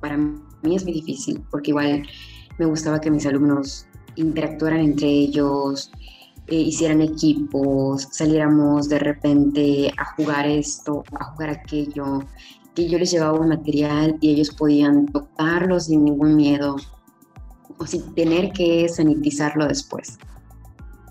para 0.00 0.16
mí 0.16 0.74
es 0.74 0.84
muy 0.84 0.94
difícil, 0.94 1.44
porque 1.50 1.70
igual 1.70 2.02
me 2.58 2.64
gustaba 2.64 3.00
que 3.00 3.10
mis 3.10 3.26
alumnos 3.26 3.86
interactuaran 4.16 4.80
entre 4.80 5.06
ellos, 5.06 5.92
eh, 6.46 6.56
hicieran 6.56 7.02
equipos, 7.02 8.08
saliéramos 8.10 8.88
de 8.88 8.98
repente 8.98 9.92
a 9.98 10.04
jugar 10.16 10.46
esto, 10.46 11.04
a 11.20 11.24
jugar 11.32 11.50
aquello, 11.50 12.20
que 12.74 12.88
yo 12.88 12.98
les 12.98 13.10
llevaba 13.10 13.38
un 13.38 13.50
material 13.50 14.16
y 14.22 14.30
ellos 14.30 14.50
podían 14.54 15.04
tocarlo 15.06 15.78
sin 15.78 16.04
ningún 16.04 16.36
miedo 16.36 16.76
o 17.76 17.86
sin 17.86 18.14
tener 18.14 18.52
que 18.52 18.88
sanitizarlo 18.88 19.68
después. 19.68 20.18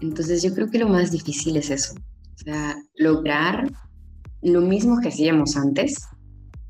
Entonces 0.02 0.44
yo 0.44 0.54
creo 0.54 0.70
que 0.70 0.80
lo 0.80 0.90
más 0.90 1.12
difícil 1.12 1.58
es 1.58 1.70
eso, 1.70 1.96
o 1.96 2.38
sea, 2.38 2.76
lograr 2.96 3.72
lo 4.42 4.62
mismo 4.62 5.00
que 5.02 5.10
hacíamos 5.10 5.58
antes, 5.58 6.06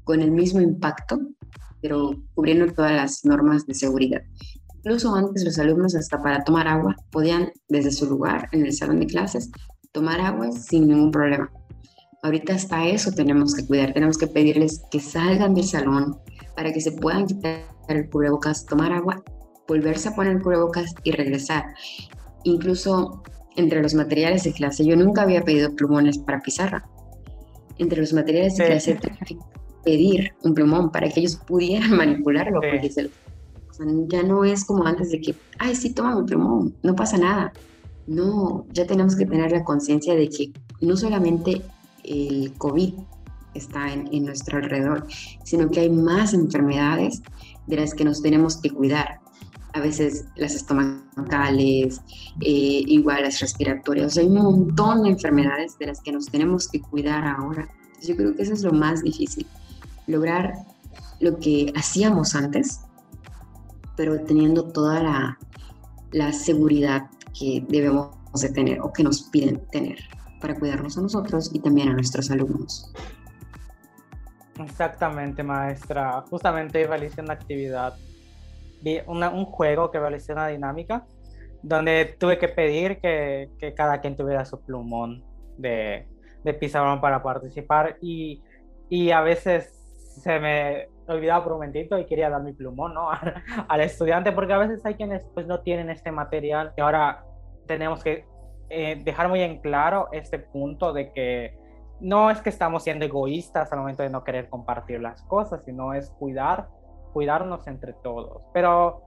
con 0.03 0.21
el 0.21 0.31
mismo 0.31 0.61
impacto, 0.61 1.19
pero 1.81 2.11
cubriendo 2.33 2.71
todas 2.73 2.93
las 2.93 3.25
normas 3.25 3.65
de 3.65 3.73
seguridad. 3.73 4.21
Incluso 4.77 5.13
antes 5.13 5.43
los 5.43 5.59
alumnos 5.59 5.95
hasta 5.95 6.21
para 6.21 6.43
tomar 6.43 6.67
agua 6.67 6.95
podían 7.11 7.51
desde 7.67 7.91
su 7.91 8.05
lugar 8.05 8.47
en 8.53 8.65
el 8.65 8.71
salón 8.71 9.01
de 9.01 9.07
clases 9.07 9.51
tomar 9.91 10.21
agua 10.21 10.51
sin 10.51 10.87
ningún 10.87 11.11
problema. 11.11 11.51
Ahorita 12.23 12.55
hasta 12.55 12.87
eso 12.87 13.11
tenemos 13.11 13.53
que 13.53 13.65
cuidar, 13.65 13.93
tenemos 13.93 14.17
que 14.17 14.27
pedirles 14.27 14.81
que 14.91 14.99
salgan 14.99 15.53
del 15.53 15.65
salón 15.65 16.17
para 16.55 16.71
que 16.71 16.81
se 16.81 16.91
puedan 16.91 17.25
quitar 17.25 17.65
el 17.89 18.09
cubrebocas, 18.09 18.65
tomar 18.65 18.91
agua, 18.91 19.23
volverse 19.67 20.09
a 20.09 20.15
poner 20.15 20.37
el 20.37 20.41
cubrebocas 20.41 20.95
y 21.03 21.11
regresar 21.11 21.65
incluso 22.47 23.23
entre 23.55 23.81
los 23.81 23.93
materiales 23.93 24.43
de 24.43 24.53
clase, 24.53 24.85
yo 24.85 24.95
nunca 24.95 25.23
había 25.23 25.43
pedido 25.43 25.75
plumones 25.75 26.17
para 26.17 26.41
pizarra. 26.41 26.87
Entre 27.77 27.99
los 27.99 28.13
materiales 28.13 28.55
de 28.55 28.65
clase 28.65 28.95
tenía 28.95 29.19
que 29.25 29.37
pedir 29.83 30.33
un 30.43 30.53
plumón 30.53 30.91
para 30.91 31.09
que 31.09 31.19
ellos 31.21 31.35
pudieran 31.35 31.91
manipularlo, 31.97 32.61
porque 32.61 32.91
ya 34.07 34.23
no 34.23 34.43
es 34.43 34.65
como 34.65 34.85
antes 34.85 35.11
de 35.11 35.21
que, 35.21 35.35
ay, 35.59 35.75
sí, 35.75 35.93
toma 35.93 36.19
mi 36.19 36.25
plumón, 36.25 36.75
no 36.83 36.95
pasa 36.95 37.17
nada. 37.17 37.53
No, 38.07 38.65
ya 38.71 38.87
tenemos 38.87 39.15
que 39.15 39.25
tener 39.25 39.51
la 39.51 39.63
conciencia 39.63 40.15
de 40.15 40.29
que 40.29 40.51
no 40.81 40.95
solamente 40.95 41.61
el 42.03 42.53
COVID 42.57 42.93
está 43.53 43.91
en, 43.91 44.07
en, 44.13 44.25
nuestro 44.25 44.59
alrededor, 44.59 45.05
sino 45.43 45.69
que 45.69 45.81
hay 45.81 45.89
más 45.89 46.33
enfermedades 46.33 47.21
de 47.65 47.75
las 47.75 47.93
que 47.93 48.05
nos 48.05 48.21
tenemos 48.21 48.57
que 48.57 48.69
cuidar 48.69 49.19
a 49.77 49.79
veces 49.79 50.25
las 50.35 50.55
estomacales, 50.55 52.01
eh, 52.41 52.83
igual 52.87 53.23
las 53.23 53.39
respiratorias. 53.39 54.17
hay 54.17 54.25
un 54.25 54.35
montón 54.35 55.03
de 55.03 55.09
enfermedades 55.09 55.77
de 55.77 55.87
las 55.87 56.01
que 56.01 56.11
nos 56.11 56.25
tenemos 56.25 56.67
que 56.67 56.81
cuidar 56.81 57.23
ahora. 57.25 57.69
yo 58.01 58.15
creo 58.15 58.35
que 58.35 58.43
eso 58.43 58.53
es 58.53 58.63
lo 58.63 58.73
más 58.73 59.03
difícil, 59.03 59.45
lograr 60.07 60.53
lo 61.19 61.37
que 61.37 61.73
hacíamos 61.75 62.35
antes, 62.35 62.81
pero 63.95 64.19
teniendo 64.21 64.63
toda 64.65 65.01
la, 65.01 65.39
la 66.11 66.33
seguridad 66.33 67.09
que 67.37 67.63
debemos 67.67 68.11
de 68.33 68.49
tener 68.49 68.81
o 68.81 68.91
que 68.93 69.03
nos 69.03 69.23
piden 69.23 69.61
tener 69.71 69.97
para 70.41 70.55
cuidarnos 70.55 70.97
a 70.97 71.01
nosotros 71.01 71.49
y 71.53 71.59
también 71.59 71.89
a 71.89 71.93
nuestros 71.93 72.29
alumnos. 72.29 72.93
Exactamente, 74.59 75.43
maestra. 75.43 76.23
Justamente 76.29 76.85
realicé 76.85 77.21
una 77.21 77.33
actividad 77.33 77.95
vi 78.81 79.01
un 79.07 79.45
juego 79.45 79.91
que 79.91 79.99
realicé 79.99 80.33
una 80.33 80.47
dinámica 80.47 81.05
donde 81.61 82.15
tuve 82.19 82.37
que 82.37 82.47
pedir 82.47 82.99
que, 82.99 83.49
que 83.59 83.73
cada 83.73 83.99
quien 83.99 84.15
tuviera 84.15 84.45
su 84.45 84.61
plumón 84.61 85.23
de, 85.57 86.07
de 86.43 86.53
pizarrón 86.53 87.01
para 87.01 87.21
participar 87.21 87.97
y, 88.01 88.41
y, 88.89 89.11
a 89.11 89.21
veces 89.21 89.73
se 90.21 90.39
me 90.39 90.87
olvidaba 91.07 91.43
por 91.43 91.53
un 91.53 91.59
momentito 91.59 91.97
y 91.97 92.05
quería 92.05 92.29
dar 92.29 92.41
mi 92.41 92.53
plumón 92.53 92.93
¿no? 92.93 93.09
al, 93.67 93.81
estudiante 93.81 94.31
porque 94.31 94.53
a 94.53 94.57
veces 94.57 94.85
hay 94.85 94.95
quienes 94.95 95.25
pues 95.33 95.47
no 95.47 95.61
tienen 95.61 95.89
este 95.89 96.11
material 96.11 96.73
y 96.77 96.81
ahora 96.81 97.23
tenemos 97.65 98.03
que 98.03 98.25
eh, 98.69 99.01
dejar 99.03 99.29
muy 99.29 99.41
en 99.41 99.59
claro 99.59 100.09
este 100.11 100.39
punto 100.39 100.93
de 100.93 101.11
que 101.11 101.57
no 101.99 102.29
es 102.29 102.41
que 102.41 102.49
estamos 102.49 102.83
siendo 102.83 103.05
egoístas 103.05 103.71
al 103.71 103.79
momento 103.79 104.03
de 104.03 104.09
no 104.09 104.23
querer 104.23 104.49
compartir 104.49 105.01
las 105.01 105.23
cosas, 105.23 105.63
sino 105.65 105.93
es 105.93 106.11
cuidar 106.11 106.67
cuidarnos 107.17 107.65
entre 107.65 107.93
todos. 107.93 108.43
Pero 108.53 109.01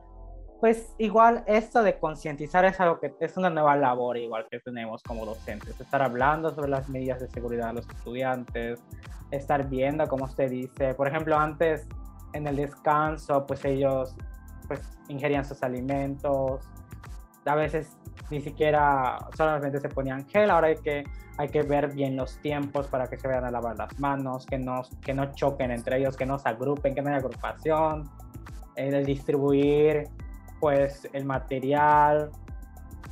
pues 0.60 0.96
igual 0.98 1.44
esto 1.46 1.80
de 1.84 1.96
concientizar 1.96 2.64
es 2.64 2.80
algo 2.80 2.98
que 2.98 3.14
es 3.20 3.36
una 3.36 3.50
nueva 3.50 3.76
labor 3.76 4.16
igual 4.16 4.48
que 4.50 4.58
tenemos 4.58 5.00
como 5.04 5.24
docentes, 5.24 5.80
estar 5.80 6.02
hablando 6.02 6.52
sobre 6.52 6.70
las 6.70 6.88
medidas 6.88 7.20
de 7.20 7.28
seguridad 7.28 7.68
de 7.68 7.74
los 7.74 7.88
estudiantes, 7.88 8.82
estar 9.30 9.68
viendo 9.68 10.08
como 10.08 10.24
usted 10.24 10.50
dice, 10.50 10.94
por 10.94 11.06
ejemplo, 11.06 11.38
antes 11.38 11.86
en 12.32 12.48
el 12.48 12.56
descanso, 12.56 13.46
pues 13.46 13.64
ellos 13.64 14.16
pues 14.66 14.80
ingerían 15.08 15.44
sus 15.44 15.62
alimentos, 15.62 16.68
a 17.46 17.54
veces 17.54 17.96
ni 18.30 18.40
siquiera 18.40 19.18
solamente 19.36 19.80
se 19.80 19.88
ponían 19.88 20.26
gel, 20.26 20.50
ahora 20.50 20.68
hay 20.68 20.76
que, 20.76 21.04
hay 21.36 21.48
que 21.48 21.62
ver 21.62 21.92
bien 21.92 22.16
los 22.16 22.38
tiempos 22.38 22.86
para 22.88 23.06
que 23.06 23.16
se 23.16 23.26
vayan 23.26 23.44
a 23.44 23.50
lavar 23.50 23.76
las 23.76 23.98
manos, 23.98 24.46
que 24.46 24.58
no, 24.58 24.82
que 25.02 25.14
no 25.14 25.32
choquen 25.34 25.70
entre 25.70 25.98
ellos, 25.98 26.16
que 26.16 26.26
no 26.26 26.38
se 26.38 26.48
agrupen, 26.48 26.94
que 26.94 27.02
no 27.02 27.08
haya 27.08 27.18
agrupación, 27.18 28.08
el 28.76 29.04
distribuir 29.04 30.08
pues 30.60 31.08
el 31.12 31.24
material 31.24 32.30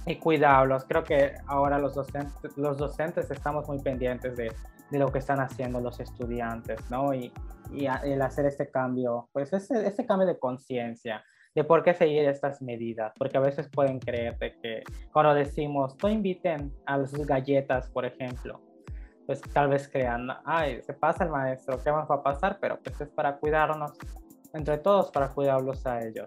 y 0.07 0.17
cuidarlos. 0.17 0.85
Creo 0.85 1.03
que 1.03 1.35
ahora 1.47 1.79
los 1.79 1.95
docentes, 1.95 2.57
los 2.57 2.79
docentes 2.79 3.31
estamos 3.31 3.67
muy 3.69 3.79
pendientes 3.81 4.37
de, 4.37 4.53
de 4.91 4.99
lo 4.99 5.11
que 5.11 5.19
están 5.19 5.41
haciendo 5.41 5.81
los 5.81 5.99
estudiantes, 5.99 6.79
¿no? 6.91 7.13
Y, 7.15 7.33
y 7.73 7.87
el 7.87 8.23
hacer 8.23 8.47
este 8.47 8.71
cambio, 8.71 9.29
pues 9.33 9.53
este, 9.53 9.87
este 9.87 10.07
cambio 10.07 10.27
de 10.27 10.39
conciencia 10.39 11.23
por 11.65 11.83
qué 11.83 11.95
seguir 11.95 12.29
estas 12.29 12.61
medidas, 12.63 13.13
porque 13.19 13.39
a 13.39 13.41
veces 13.41 13.69
pueden 13.69 13.99
creer 13.99 14.37
que 14.39 14.83
cuando 15.13 15.35
decimos 15.35 15.97
no 16.03 16.09
inviten 16.09 16.73
a 16.87 17.05
sus 17.07 17.27
galletas, 17.27 17.89
por 17.91 18.05
ejemplo, 18.05 18.61
pues 19.27 19.41
tal 19.53 19.69
vez 19.69 19.89
crean, 19.89 20.29
ay, 20.45 20.81
se 20.83 20.95
pasa 20.95 21.25
el 21.25 21.31
maestro, 21.31 21.79
¿qué 21.83 21.93
más 21.93 22.09
va 22.11 22.17
a 22.17 22.23
pasar? 22.23 22.59
Pero 22.61 22.79
pues 22.83 23.01
es 23.01 23.09
para 23.09 23.37
cuidarnos 23.37 23.93
entre 24.55 24.79
todos, 24.79 25.11
para 25.11 25.29
cuidarlos 25.29 25.87
a 25.87 26.03
ellos. 26.03 26.27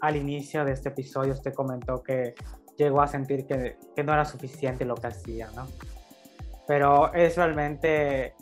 Al 0.00 0.16
inicio 0.16 0.64
de 0.64 0.72
este 0.72 0.88
episodio 0.88 1.32
usted 1.32 1.54
comentó 1.54 2.02
que 2.02 2.34
llegó 2.76 3.00
a 3.00 3.06
sentir 3.06 3.46
que, 3.46 3.76
que 3.94 4.02
no 4.02 4.12
era 4.12 4.24
suficiente 4.24 4.84
lo 4.84 4.96
que 4.96 5.06
hacía, 5.06 5.48
¿no? 5.54 5.66
Pero 6.66 7.12
es 7.14 7.36
realmente 7.36 8.34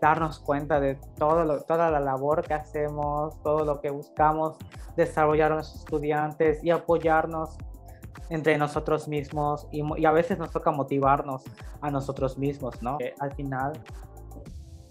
darnos 0.00 0.38
cuenta 0.38 0.80
de 0.80 0.96
todo 1.18 1.60
toda 1.62 1.90
la 1.90 2.00
labor 2.00 2.42
que 2.42 2.54
hacemos, 2.54 3.40
todo 3.42 3.64
lo 3.64 3.80
que 3.80 3.90
buscamos 3.90 4.56
desarrollar 4.96 5.52
a 5.52 5.56
los 5.56 5.74
estudiantes 5.74 6.62
y 6.62 6.70
apoyarnos 6.70 7.56
entre 8.30 8.58
nosotros 8.58 9.08
mismos 9.08 9.68
y, 9.70 10.04
a 10.04 10.10
veces 10.10 10.38
nos 10.38 10.50
toca 10.50 10.70
motivarnos 10.70 11.44
a 11.80 11.90
nosotros 11.90 12.38
mismos, 12.38 12.82
¿no? 12.82 12.98
al 13.20 13.32
final, 13.34 13.72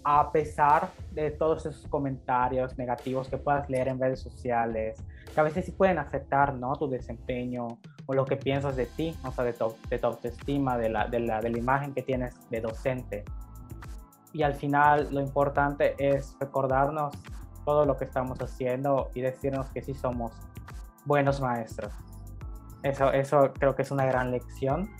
a 0.04 0.30
pesar 0.30 0.90
de 1.10 1.32
todos 1.32 1.66
esos 1.66 1.86
comentarios 1.88 2.78
negativos 2.78 3.28
que 3.28 3.38
puedas 3.38 3.68
leer 3.68 3.88
en 3.88 4.00
redes 4.00 4.20
sociales, 4.20 5.02
que 5.34 5.40
a 5.40 5.42
veces 5.42 5.64
sí 5.66 5.72
pueden 5.72 5.98
afectar, 5.98 6.54
¿no? 6.54 6.76
Tu 6.76 6.88
desempeño 6.88 7.66
o 8.06 8.14
lo 8.14 8.24
que 8.24 8.36
piensas 8.36 8.76
de 8.76 8.86
ti, 8.86 9.16
o 9.24 9.32
sea, 9.32 9.42
de 9.42 9.52
tu, 9.52 9.74
de 9.90 9.98
tu 9.98 10.06
autoestima, 10.06 10.78
de 10.78 10.90
la, 10.90 11.08
de, 11.08 11.18
la, 11.18 11.40
de 11.40 11.50
la 11.50 11.58
imagen 11.58 11.92
que 11.92 12.02
tienes 12.02 12.36
de 12.50 12.60
docente 12.60 13.24
y 14.36 14.42
al 14.42 14.54
final 14.54 15.08
lo 15.10 15.20
importante 15.22 15.94
es 15.98 16.36
recordarnos 16.38 17.14
todo 17.64 17.86
lo 17.86 17.96
que 17.96 18.04
estamos 18.04 18.38
haciendo 18.38 19.10
y 19.14 19.22
decirnos 19.22 19.70
que 19.70 19.80
sí 19.80 19.94
somos 19.94 20.32
buenos 21.06 21.40
maestros. 21.40 21.94
Eso, 22.82 23.10
eso 23.12 23.50
creo 23.58 23.74
que 23.74 23.80
es 23.80 23.90
una 23.90 24.04
gran 24.04 24.30
lección 24.30 24.90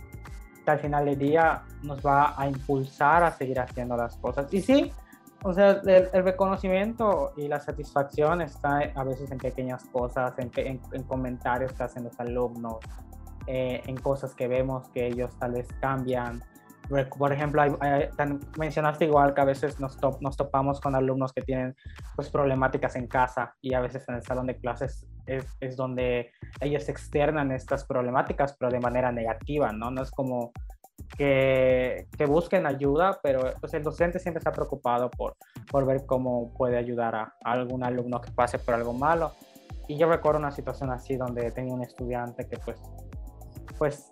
que 0.65 0.71
al 0.71 0.79
final 0.81 1.05
del 1.05 1.19
día 1.19 1.65
nos 1.83 2.05
va 2.05 2.35
a 2.41 2.49
impulsar 2.49 3.25
a 3.25 3.31
seguir 3.31 3.61
haciendo 3.61 3.95
las 3.95 4.17
cosas. 4.17 4.53
Y 4.55 4.63
sí, 4.63 4.91
o 5.43 5.53
sea, 5.53 5.83
el, 5.85 6.25
reconocimiento 6.25 7.35
y 7.37 7.47
la 7.47 7.61
satisfacción 7.61 8.41
está 8.41 8.79
a 8.95 9.05
veces 9.05 9.31
en 9.31 9.39
pequeñas 9.39 9.85
cosas, 9.93 10.33
en, 10.39 10.51
en, 10.57 11.03
comentarios 11.03 11.75
que 11.75 11.83
hacen 11.83 12.05
los 12.05 12.19
alumnos, 12.19 12.79
eh, 13.47 13.83
en 13.85 13.97
cosas 13.99 14.35
que 14.35 14.49
vemos 14.49 14.89
que 14.89 15.07
ellos 15.07 15.37
tal 15.39 15.53
vez 15.53 15.69
cambian. 15.79 16.43
Por 16.89 17.33
ejemplo, 17.33 17.63
mencionaste 18.59 19.07
igual 19.07 19.35
que 19.35 19.41
a 19.41 19.45
veces 19.45 19.81
nos, 19.81 19.99
nos 20.21 20.37
topamos 20.37 20.81
con 20.81 20.95
alumnos 20.95 21.33
que 21.33 21.43
tienen 21.43 21.75
pues, 22.15 22.31
problemáticas 22.31 22.95
en 22.95 23.09
casa 23.09 23.57
y 23.61 23.75
a 23.75 23.81
veces 23.81 24.09
en 24.09 24.17
el 24.17 24.23
salón 24.23 24.47
de 24.47 24.57
clases 24.57 25.07
es, 25.27 25.45
es, 25.61 25.77
donde 25.77 26.31
ellos 26.61 26.89
externan 26.89 27.51
estas 27.51 27.85
problemáticas, 27.85 28.57
pero 28.57 28.71
de 28.71 28.79
manera 28.79 29.11
negativa, 29.11 29.73
¿no? 29.73 29.91
No 29.91 30.03
es 30.03 30.13
como 30.13 30.53
que, 31.19 32.07
que, 32.17 32.27
busquen 32.27 32.67
ayuda, 32.67 33.19
pero 33.23 33.53
pues 33.61 33.75
el 33.75 33.83
docente 33.83 34.19
siempre 34.19 34.39
está 34.39 34.53
preocupado 34.53 35.11
por, 35.11 35.37
por 35.71 35.87
ver 35.87 36.07
cómo 36.07 36.53
puede 36.55 36.77
ayudar 36.77 37.15
a, 37.15 37.35
algún 37.45 37.85
alumno 37.85 38.21
que 38.21 38.31
pase 38.31 38.59
por 38.59 38.75
algo 38.75 38.93
malo. 38.93 39.33
Y 39.89 39.97
yo 39.99 40.09
recuerdo 40.09 40.39
una 40.39 40.51
situación 40.51 40.91
así 40.91 41.17
donde 41.17 41.51
tenía 41.51 41.75
un 41.75 41.83
estudiante 41.83 42.47
que 42.49 42.59
pues, 42.59 42.81
pues 43.79 44.11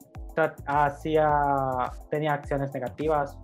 hacía, 0.66 1.92
tenía 2.10 2.34
acciones 2.34 2.72
negativas, 2.72 3.38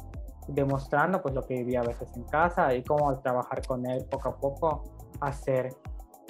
demostrando 0.48 1.22
pues 1.22 1.35
lo 1.35 1.46
que 1.46 1.55
vivía 1.55 1.81
a 1.81 1.85
veces 1.85 2.11
en 2.16 2.24
casa 2.24 2.74
y 2.74 2.83
cómo 2.83 3.11
al 3.11 3.20
trabajar 3.22 3.64
con 3.66 3.87
él 3.87 4.05
poco 4.11 4.29
a 4.29 4.37
poco 4.37 4.85
hacer 5.20 5.74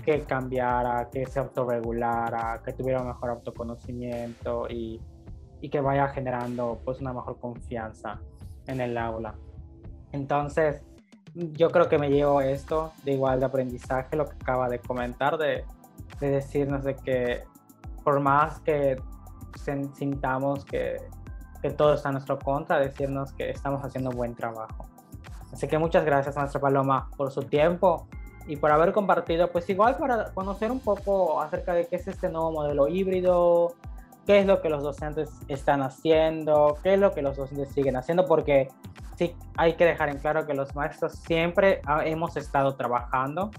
que 0.04 0.22
cambiara, 0.24 1.08
que 1.10 1.26
se 1.26 1.40
autorregulara, 1.40 2.60
que 2.64 2.72
tuviera 2.72 3.00
un 3.00 3.08
mejor 3.08 3.30
autoconocimiento 3.30 4.66
y 4.68 5.00
y 5.60 5.68
que 5.68 5.80
vaya 5.80 6.08
generando 6.08 6.80
pues 6.84 7.00
una 7.00 7.12
mejor 7.12 7.38
confianza 7.38 8.20
en 8.66 8.80
el 8.80 8.96
aula. 8.96 9.34
Entonces, 10.12 10.82
yo 11.34 11.70
creo 11.70 11.88
que 11.88 11.98
me 11.98 12.10
llevo 12.10 12.40
esto 12.40 12.92
de 13.04 13.12
igual 13.12 13.40
de 13.40 13.46
aprendizaje, 13.46 14.16
lo 14.16 14.24
que 14.24 14.34
acaba 14.34 14.68
de 14.68 14.78
comentar, 14.80 15.38
de, 15.38 15.64
de 16.18 16.30
decirnos 16.30 16.84
de 16.84 16.96
que 16.96 17.44
por 18.02 18.20
más 18.20 18.60
que 18.60 19.00
sintamos 19.58 20.64
que, 20.64 20.96
que, 21.62 21.70
todo 21.70 21.94
está 21.94 22.10
a 22.10 22.12
nuestro 22.12 22.38
contra, 22.38 22.78
decirnos 22.78 23.32
que 23.32 23.50
estamos 23.50 23.84
haciendo 23.84 24.10
un 24.10 24.16
buen 24.16 24.34
trabajo. 24.34 24.88
Así 25.52 25.66
que 25.68 25.78
muchas 25.78 26.04
gracias 26.04 26.36
a 26.36 26.40
nuestra 26.40 26.60
Paloma 26.60 27.10
por 27.16 27.30
su 27.30 27.42
tiempo 27.42 28.06
y 28.46 28.56
por 28.56 28.70
haber 28.70 28.92
compartido, 28.92 29.50
pues 29.50 29.68
igual 29.68 29.96
para 29.96 30.32
conocer 30.32 30.70
un 30.70 30.80
poco 30.80 31.40
acerca 31.40 31.72
de 31.72 31.86
qué 31.86 31.96
es 31.96 32.08
este 32.08 32.28
nuevo 32.28 32.50
modelo 32.52 32.88
híbrido, 32.88 33.74
qué 34.26 34.40
es 34.40 34.46
lo 34.46 34.60
que 34.60 34.70
los 34.70 34.82
docentes 34.82 35.30
están 35.48 35.82
haciendo, 35.82 36.78
qué 36.82 36.94
es 36.94 37.00
lo 37.00 37.12
que 37.12 37.22
los 37.22 37.36
docentes 37.36 37.70
siguen 37.70 37.96
haciendo, 37.96 38.26
porque 38.26 38.68
sí 39.16 39.36
hay 39.56 39.74
que 39.74 39.84
dejar 39.84 40.08
en 40.08 40.18
claro 40.18 40.46
que 40.46 40.54
los 40.54 40.74
maestros 40.74 41.12
siempre 41.12 41.80
hemos 42.04 42.36
estado 42.36 42.74
trabajando, 42.74 43.50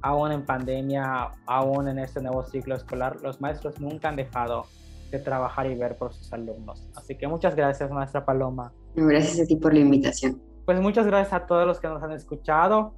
aún 0.00 0.32
en 0.32 0.44
pandemia, 0.44 1.30
aún 1.46 1.88
en 1.88 1.98
este 1.98 2.20
nuevo 2.20 2.42
ciclo 2.44 2.74
escolar, 2.74 3.20
los 3.22 3.40
maestros 3.40 3.80
nunca 3.80 4.08
han 4.08 4.16
dejado 4.16 4.66
de 5.12 5.18
trabajar 5.18 5.66
y 5.66 5.74
ver 5.74 5.96
por 5.96 6.12
sus 6.14 6.32
alumnos. 6.32 6.88
Así 6.96 7.16
que 7.16 7.28
muchas 7.28 7.54
gracias, 7.54 7.90
maestra 7.90 8.24
Paloma. 8.24 8.72
Gracias 8.96 9.40
a 9.40 9.46
ti 9.46 9.56
por 9.56 9.74
la 9.74 9.80
invitación. 9.80 10.42
Pues 10.64 10.80
muchas 10.80 11.06
gracias 11.06 11.34
a 11.34 11.46
todos 11.46 11.66
los 11.66 11.78
que 11.80 11.88
nos 11.88 12.02
han 12.02 12.12
escuchado 12.12 12.94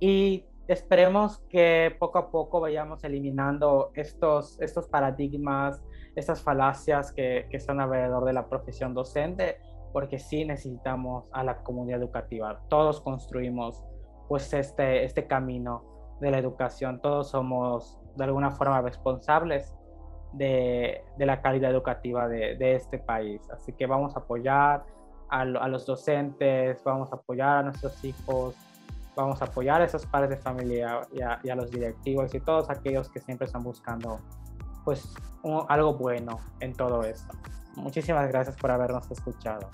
y 0.00 0.46
esperemos 0.66 1.40
que 1.50 1.94
poco 1.98 2.18
a 2.18 2.30
poco 2.30 2.60
vayamos 2.60 3.04
eliminando 3.04 3.90
estos, 3.94 4.58
estos 4.62 4.88
paradigmas, 4.88 5.82
estas 6.16 6.40
falacias 6.42 7.12
que, 7.12 7.46
que 7.50 7.58
están 7.58 7.80
alrededor 7.80 8.24
de 8.24 8.32
la 8.32 8.48
profesión 8.48 8.94
docente, 8.94 9.58
porque 9.92 10.18
sí 10.18 10.46
necesitamos 10.46 11.26
a 11.32 11.44
la 11.44 11.62
comunidad 11.62 12.00
educativa. 12.00 12.62
Todos 12.68 13.02
construimos 13.02 13.84
pues 14.26 14.54
este, 14.54 15.04
este 15.04 15.26
camino 15.26 16.16
de 16.20 16.30
la 16.30 16.38
educación, 16.38 17.00
todos 17.02 17.28
somos 17.28 18.00
de 18.16 18.24
alguna 18.24 18.50
forma 18.50 18.80
responsables 18.80 19.74
de, 20.32 21.04
de 21.16 21.26
la 21.26 21.40
calidad 21.40 21.70
educativa 21.70 22.28
de, 22.28 22.56
de, 22.56 22.74
este 22.74 22.98
país. 22.98 23.40
Así 23.50 23.72
que 23.72 23.86
vamos 23.86 24.16
a 24.16 24.20
apoyar 24.20 24.84
a, 25.30 25.40
a, 25.40 25.68
los 25.68 25.86
docentes, 25.86 26.82
vamos 26.84 27.12
a 27.12 27.16
apoyar 27.16 27.58
a 27.58 27.62
nuestros 27.62 28.04
hijos, 28.04 28.54
vamos 29.18 29.42
a 29.42 29.46
apoyar 29.46 29.82
a 29.82 29.84
esos 29.84 30.06
padres 30.06 30.30
de 30.30 30.36
familia 30.36 31.00
y 31.12 31.48
a, 31.48 31.54
los 31.54 31.70
directivos 31.70 32.32
y 32.34 32.40
todos 32.40 32.70
aquellos 32.70 33.08
que 33.08 33.20
siempre 33.20 33.46
están 33.46 33.64
buscando 33.64 34.20
pues 34.84 35.12
algo 35.68 35.94
bueno 35.94 36.38
en 36.60 36.72
todo 36.72 37.02
esto. 37.02 37.34
Muchísimas 37.76 38.28
gracias 38.28 38.56
por 38.56 38.70
habernos 38.70 39.10
escuchado. 39.10 39.68